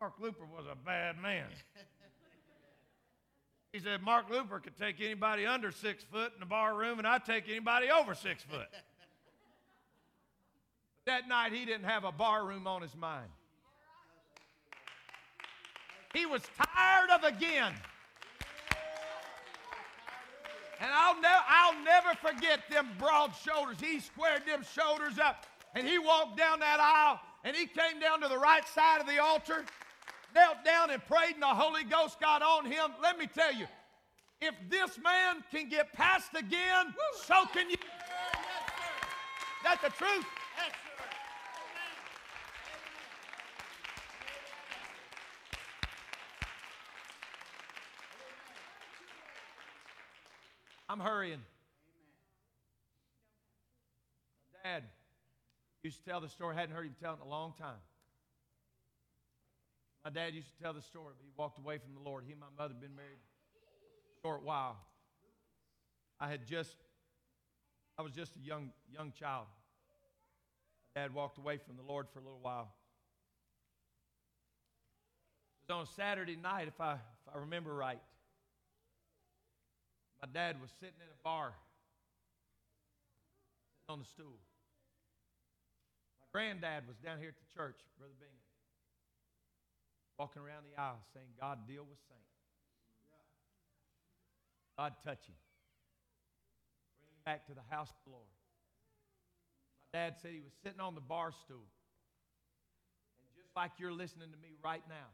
[0.00, 1.46] Mark Looper was a bad man.
[3.72, 7.08] he said, Mark Looper could take anybody under six foot in the bar room, and
[7.08, 8.68] I'd take anybody over six foot.
[11.06, 13.30] that night, he didn't have a bar room on his mind.
[16.12, 17.72] He was tired of again.
[20.78, 23.78] And I'll, ne- I'll never forget them broad shoulders.
[23.80, 28.20] He squared them shoulders up and he walked down that aisle and he came down
[28.20, 29.64] to the right side of the altar,
[30.34, 32.90] knelt down and prayed, and the Holy Ghost got on him.
[33.02, 33.66] Let me tell you,
[34.40, 36.94] if this man can get past again,
[37.24, 37.76] so can you.
[39.62, 40.24] That's the truth.
[50.88, 51.40] I'm hurrying.
[54.52, 54.84] My dad
[55.82, 56.54] used to tell the story.
[56.56, 57.80] I hadn't heard him tell it in a long time.
[60.04, 62.22] My dad used to tell the story, but he walked away from the Lord.
[62.24, 64.76] He and my mother had been married a short while.
[66.20, 66.76] I had just,
[67.98, 69.46] I was just a young, young child.
[70.94, 72.72] My dad walked away from the Lord for a little while.
[75.68, 77.98] It was on a Saturday night, if I, if I remember right.
[80.26, 81.54] My dad was sitting in a bar,
[83.78, 84.42] sitting on the stool.
[86.18, 88.42] My granddad was down here at the church, Brother Bingham,
[90.18, 92.34] walking around the aisle saying, God, deal with saints.
[94.74, 95.38] God, touch him.
[96.98, 98.26] Bring him back to the house of the Lord.
[99.94, 101.70] My dad said he was sitting on the bar stool.
[103.22, 105.06] And just like you're listening to me right now,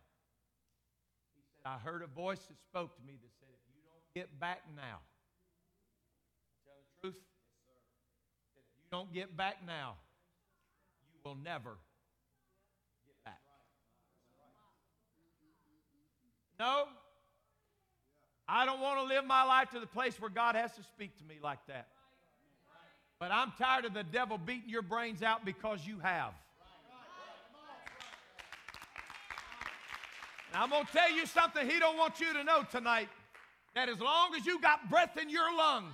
[1.37, 3.52] he said, I heard a voice that spoke to me that said,
[4.15, 5.01] get back now.
[6.65, 7.23] Tell the truth.
[8.57, 9.95] If you don't get back now,
[11.13, 11.77] you will never
[13.07, 13.41] get back.
[16.59, 16.85] No,
[18.49, 21.17] I don't want to live my life to the place where God has to speak
[21.19, 21.89] to me like that.
[23.19, 26.33] But I'm tired of the devil beating your brains out because you have.
[30.53, 33.09] And I'm going to tell you something he don't want you to know tonight
[33.75, 35.93] that as long as you got breath in your lungs,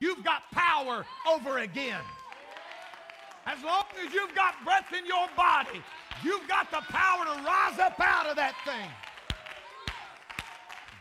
[0.00, 2.00] you've got power over again.
[3.46, 5.80] As long as you've got breath in your body,
[6.22, 8.90] you've got the power to rise up out of that thing.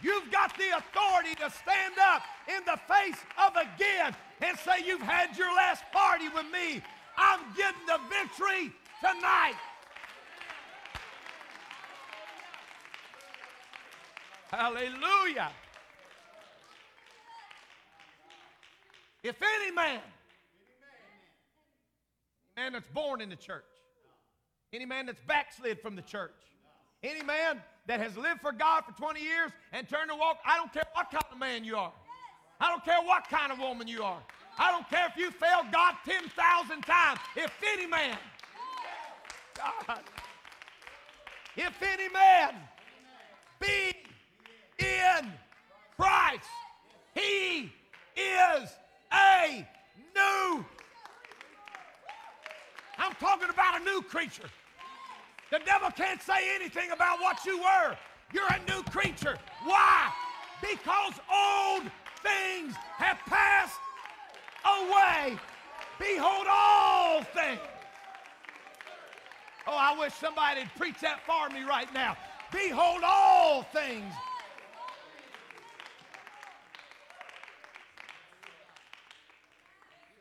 [0.01, 5.01] You've got the authority to stand up in the face of again and say, You've
[5.01, 6.84] had your last party with me.
[7.17, 8.71] I'm getting the victory
[9.01, 9.55] tonight.
[14.51, 15.49] Hallelujah.
[19.26, 20.01] If any man,
[22.55, 23.63] man that's born in the church,
[24.71, 26.36] any man that's backslid from the church,
[27.01, 30.57] any man that has lived for God for 20 years and turned to walk, I
[30.57, 31.91] don't care what kind of man you are.
[32.61, 34.21] I don't care what kind of woman you are.
[34.59, 37.19] I don't care if you failed God 10,000 times.
[37.36, 38.17] If any man,
[39.57, 40.01] God,
[41.57, 42.53] if any man
[43.59, 43.91] be
[44.78, 45.34] in
[45.97, 46.45] Christ,
[47.15, 47.71] he
[48.15, 48.69] is
[49.14, 49.68] a
[50.16, 50.66] new.
[52.97, 54.49] I'm talking about a new creature.
[55.51, 57.95] The devil can't say anything about what you were.
[58.34, 59.38] You're a new creature.
[59.64, 60.12] Why?
[60.62, 61.84] Because old
[62.24, 63.80] things have passed
[64.66, 65.38] away.
[65.99, 67.60] Behold, all things.
[69.68, 72.18] Oh, I wish somebody would preach that for me right now.
[72.51, 74.14] Behold, all things.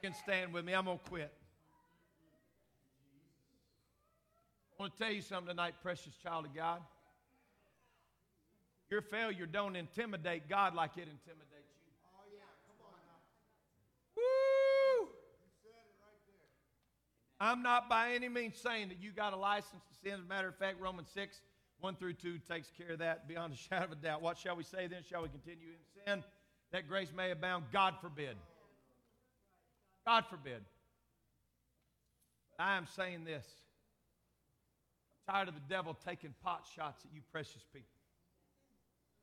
[0.05, 0.75] Can stand with me.
[0.75, 1.33] I'm going to quit.
[4.79, 6.83] I want to tell you something tonight, precious child of God.
[8.91, 11.93] Your failure don't intimidate God like it intimidates you.
[12.19, 12.43] Oh, yeah.
[12.67, 13.17] Come on now.
[15.01, 15.09] Woo!
[17.41, 20.19] I'm not by any means saying that you got a license to sin.
[20.19, 21.41] As a matter of fact, Romans 6,
[21.81, 24.21] 1 through 2 takes care of that beyond a shadow of a doubt.
[24.21, 25.03] What shall we say then?
[25.09, 26.23] Shall we continue in sin
[26.73, 27.65] that grace may abound?
[27.73, 28.37] God forbid.
[30.07, 30.61] God forbid.
[32.59, 33.47] I am saying this.
[35.27, 37.89] I'm tired of the devil taking pot shots at you, precious people.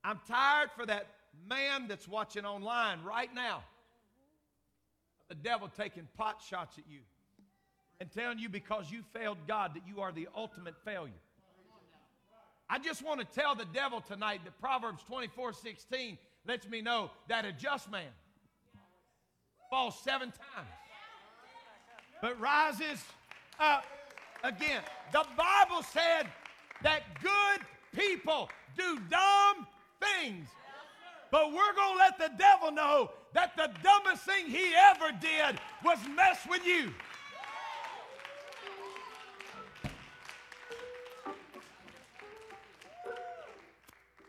[0.03, 1.07] I'm tired for that
[1.47, 3.63] man that's watching online right now.
[5.29, 6.99] The devil taking pot shots at you
[7.99, 11.13] and telling you because you failed God that you are the ultimate failure.
[12.69, 16.17] I just want to tell the devil tonight that Proverbs 24 16
[16.47, 18.09] lets me know that a just man
[19.71, 20.67] falls seven times
[22.21, 23.03] but rises
[23.59, 23.83] up
[24.43, 24.81] again.
[25.11, 26.27] The Bible said
[26.83, 29.67] that good people do dumb
[29.99, 30.47] things.
[31.31, 35.59] But we're going to let the devil know that the dumbest thing he ever did
[35.83, 36.93] was mess with you.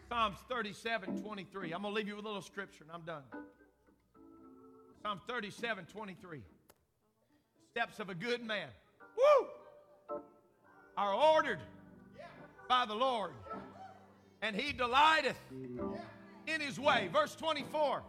[0.09, 1.73] Psalms 37, 23.
[1.73, 3.23] I'm going to leave you with a little scripture and I'm done.
[5.03, 6.43] Psalm 37, 23.
[7.71, 8.69] Steps of a good man.
[9.17, 9.47] Woo!
[10.97, 11.59] Are ordered
[12.69, 13.33] by the Lord
[14.43, 15.39] and he delighteth
[16.47, 17.09] in his way.
[17.13, 18.03] Verse 24.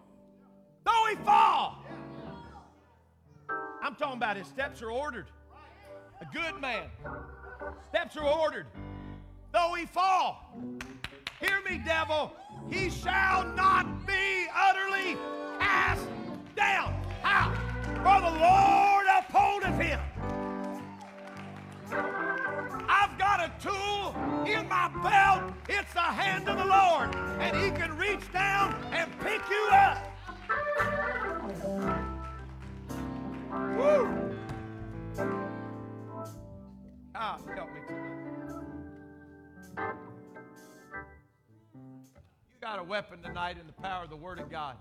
[0.85, 1.83] Though he fall,
[3.81, 5.27] I'm talking about his steps are ordered.
[6.21, 6.89] A good man.
[7.87, 8.67] Steps are ordered.
[9.51, 10.59] Though he fall,
[11.39, 12.33] hear me, devil,
[12.69, 15.17] he shall not be utterly
[15.59, 16.07] cast
[16.55, 16.93] down.
[17.21, 17.53] How?
[18.03, 19.99] For the Lord upholdeth him.
[22.89, 25.53] I've got a tool in my belt.
[25.69, 27.15] It's the hand of the Lord.
[27.39, 30.09] And He can reach down and pick you up.
[33.77, 34.35] Woo!
[37.15, 38.03] Ah, help me tonight.
[42.49, 44.77] You got a weapon tonight in the power of the Word of God.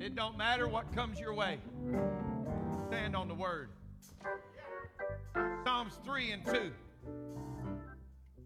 [0.00, 1.58] It don't matter what comes your way.
[2.88, 3.70] Stand on the Word.
[5.64, 6.72] Psalms 3 and 2.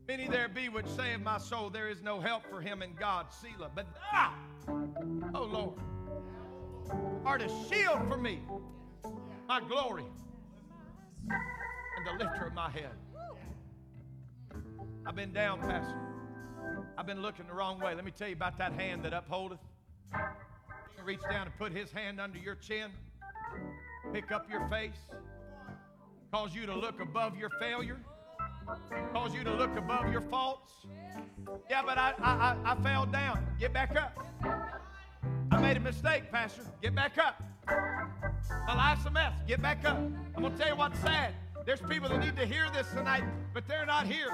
[0.09, 2.95] Many there be which say of my soul, there is no help for him in
[2.95, 3.71] God, Selah.
[3.75, 4.35] But thou,
[5.35, 5.79] oh Lord,
[7.25, 8.41] art a shield for me,
[9.49, 10.05] my glory,
[11.29, 12.91] and the lifter of my head.
[15.07, 15.97] I've been down, Pastor.
[16.99, 17.95] I've been looking the wrong way.
[17.95, 19.59] Let me tell you about that hand that upholdeth.
[21.05, 22.91] Reach down and put his hand under your chin,
[24.13, 25.11] pick up your face,
[26.33, 27.99] cause you to look above your failure,
[29.13, 30.73] cause you to look above your faults.
[31.69, 33.45] Yeah, but I, I, I, I fell down.
[33.59, 34.25] Get back up.
[35.51, 36.63] I made a mistake, Pastor.
[36.81, 37.43] Get back up.
[38.67, 39.33] My life's a mess.
[39.49, 39.99] Get back up.
[39.99, 41.35] I'm going to tell you what's sad.
[41.67, 44.33] There's people that need to hear this tonight, but they're not here.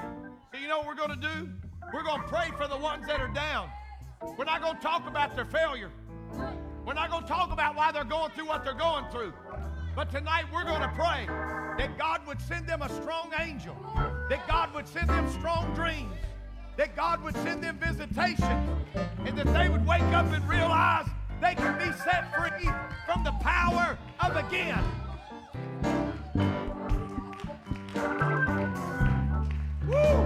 [0.52, 1.48] So you know what we're going to do?
[1.94, 3.70] We're going to pray for the ones that are down.
[4.36, 5.90] We're not going to talk about their failure.
[6.88, 9.34] We're not going to talk about why they're going through what they're going through.
[9.94, 11.26] But tonight we're going to pray
[11.76, 13.76] that God would send them a strong angel,
[14.30, 16.14] that God would send them strong dreams,
[16.78, 18.74] that God would send them visitation
[19.26, 21.06] and that they would wake up and realize
[21.42, 22.70] they can be set free
[23.04, 24.82] from the power of again.
[29.86, 30.24] Woo!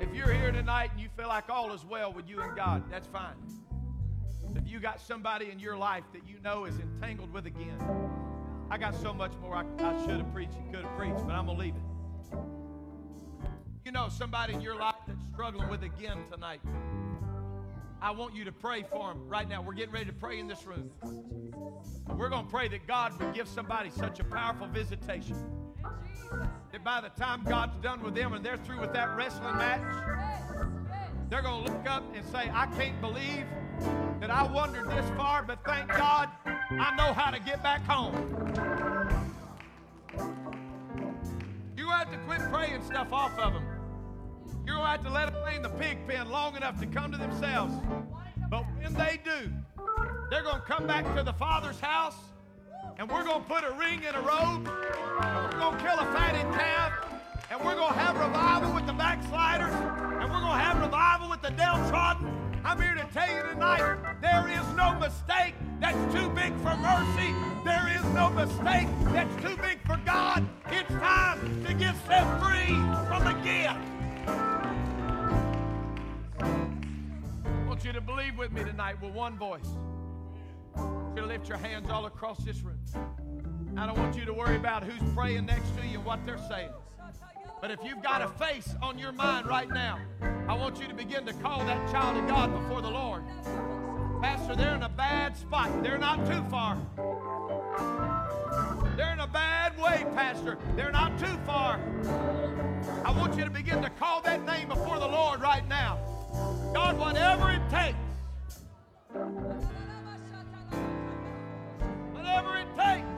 [0.00, 2.84] If you're here tonight and you feel like all is well with you and God,
[2.88, 3.34] that's fine.
[4.56, 7.78] If you got somebody in your life that you know is entangled with again,
[8.70, 11.32] I got so much more I, I should have preached and could have preached, but
[11.32, 12.38] I'm going to leave it.
[13.84, 16.60] You know somebody in your life that's struggling with again tonight.
[18.00, 19.62] I want you to pray for them right now.
[19.62, 20.90] We're getting ready to pray in this room.
[22.16, 25.36] We're going to pray that God would give somebody such a powerful visitation
[26.72, 29.82] that by the time God's done with them and they're through with that wrestling match,
[31.28, 33.44] they're going to look up and say, I can't believe
[34.20, 38.14] that I wandered this far, but thank God I know how to get back home.
[41.76, 43.64] To have to quit praying stuff off of them.
[44.66, 46.86] You're going to have to let them lay in the pig pen long enough to
[46.86, 47.74] come to themselves.
[48.48, 49.50] But when they do,
[50.30, 52.16] they're going to come back to the Father's house,
[52.98, 54.68] and we're going to put a ring in a robe,
[55.22, 56.92] and we're going to kill a fatted calf,
[57.50, 61.28] and we're going to have revival with the backsliders, and we're going to have revival
[61.28, 62.41] with the downtrodden.
[62.64, 67.34] I'm here to tell you tonight there is no mistake that's too big for mercy.
[67.64, 70.46] There is no mistake that's too big for God.
[70.70, 72.76] It's time to get set free
[73.08, 73.80] from the gift.
[77.44, 79.68] I want you to believe with me tonight with one voice.
[81.16, 82.78] You're lift your hands all across this room.
[83.76, 86.38] I don't want you to worry about who's praying next to you and what they're
[86.48, 86.70] saying.
[87.62, 90.00] But if you've got a face on your mind right now,
[90.48, 93.22] I want you to begin to call that child of God before the Lord.
[94.20, 95.80] Pastor, they're in a bad spot.
[95.80, 96.76] They're not too far.
[98.96, 100.58] They're in a bad way, Pastor.
[100.74, 101.78] They're not too far.
[103.04, 106.00] I want you to begin to call that name before the Lord right now.
[106.74, 107.96] God, whatever it takes,
[112.12, 113.11] whatever it takes.